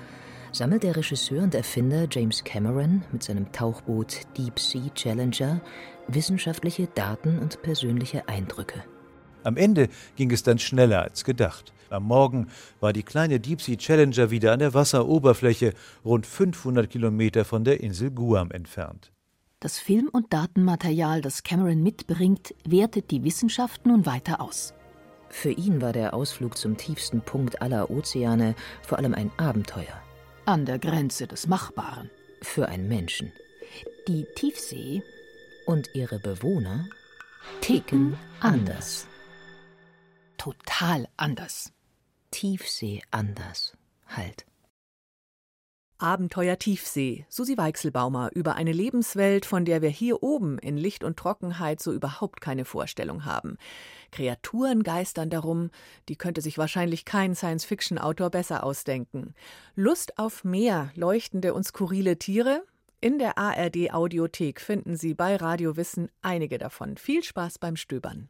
sammelt 0.51 0.81
der 0.83 0.95
Regisseur 0.95 1.43
und 1.43 1.53
Erfinder 1.53 2.07
James 2.09 2.43
Cameron 2.43 3.03
mit 3.11 3.21
seinem 3.21 3.51
Tauchboot 3.51 4.21
Deep 4.38 4.59
Sea 4.59 4.89
Challenger 4.95 5.61
wissenschaftliche 6.07 6.88
Daten 6.88 7.38
und 7.39 7.61
persönliche 7.61 8.27
Eindrücke. 8.27 8.83
Am 9.43 9.57
Ende 9.57 9.89
ging 10.15 10.31
es 10.31 10.41
dann 10.41 10.57
schneller 10.57 11.03
als 11.03 11.23
gedacht. 11.23 11.74
Am 11.89 12.04
Morgen 12.04 12.48
war 12.80 12.93
die 12.93 13.04
kleine 13.04 13.39
Deep 13.39 13.62
Sea 13.62 13.78
Challenger 13.78 14.32
wieder 14.32 14.54
an 14.54 14.60
der 14.60 14.74
Wasseroberfläche, 14.74 15.74
rund 16.04 16.26
500 16.26 16.89
Kilometer 16.89 17.45
von 17.45 17.63
der 17.63 17.82
Insel 17.82 18.12
Guam 18.12 18.52
entfernt. 18.52 19.12
Das 19.60 19.80
Film- 19.80 20.10
und 20.12 20.34
Datenmaterial, 20.34 21.21
das 21.21 21.43
Cameron 21.43 21.82
mitbringt, 21.82 22.54
wertet 22.67 23.12
die 23.12 23.24
Wissenschaft 23.24 23.86
nun 23.86 24.06
weiter 24.06 24.41
aus. 24.41 24.74
Für 25.30 25.52
ihn 25.52 25.82
war 25.82 25.91
der 25.91 26.13
Ausflug 26.13 26.58
zum 26.58 26.78
tiefsten 26.78 27.21
Punkt 27.21 27.62
aller 27.62 27.89
Ozeane 27.89 28.56
vor 28.84 28.98
allem 28.98 29.13
ein 29.13 29.32
Abenteuer. 29.38 30.02
An 30.45 30.65
der 30.65 30.80
Grenze 30.80 31.28
des 31.28 31.48
Machbaren. 31.48 32.10
Für 32.41 32.67
einen 32.67 32.88
Menschen. 32.88 33.32
Die 34.08 34.26
Tiefsee 34.36 35.02
und 35.65 35.89
ihre 35.93 36.19
Bewohner 36.19 36.88
ticken 37.62 38.15
anders. 38.39 39.08
Total 40.45 41.08
anders. 41.17 41.73
Tiefsee 42.29 43.01
anders. 43.10 43.75
Halt. 44.05 44.45
Abenteuer 45.97 46.60
Tiefsee, 46.60 47.25
Susi 47.29 47.58
Weichselbaumer 47.58 48.29
über 48.31 48.53
eine 48.53 48.71
Lebenswelt, 48.71 49.47
von 49.47 49.65
der 49.65 49.81
wir 49.81 49.89
hier 49.89 50.21
oben 50.21 50.60
in 50.60 50.77
Licht 50.77 51.03
und 51.03 51.17
Trockenheit 51.17 51.81
so 51.81 51.91
überhaupt 51.91 52.41
keine 52.41 52.63
Vorstellung 52.63 53.25
haben. 53.25 53.58
Kreaturen 54.12 54.84
geistern 54.84 55.31
darum, 55.31 55.71
die 56.10 56.15
könnte 56.15 56.41
sich 56.41 56.60
wahrscheinlich 56.60 57.05
kein 57.05 57.34
Science-Fiction-Autor 57.34 58.29
besser 58.29 58.63
ausdenken. 58.63 59.34
Lust 59.73 60.19
auf 60.19 60.43
mehr 60.43 60.91
leuchtende 60.93 61.55
und 61.55 61.63
skurrile 61.63 62.19
Tiere? 62.19 62.63
In 63.01 63.17
der 63.17 63.39
ARD 63.39 63.91
Audiothek 63.95 64.62
finden 64.62 64.95
Sie 64.95 65.15
bei 65.15 65.38
Radio 65.38 65.75
Wissen 65.75 66.12
einige 66.21 66.60
davon. 66.60 66.97
Viel 66.97 67.23
Spaß 67.23 67.58
beim 67.58 67.77
Stöbern. 67.77 68.29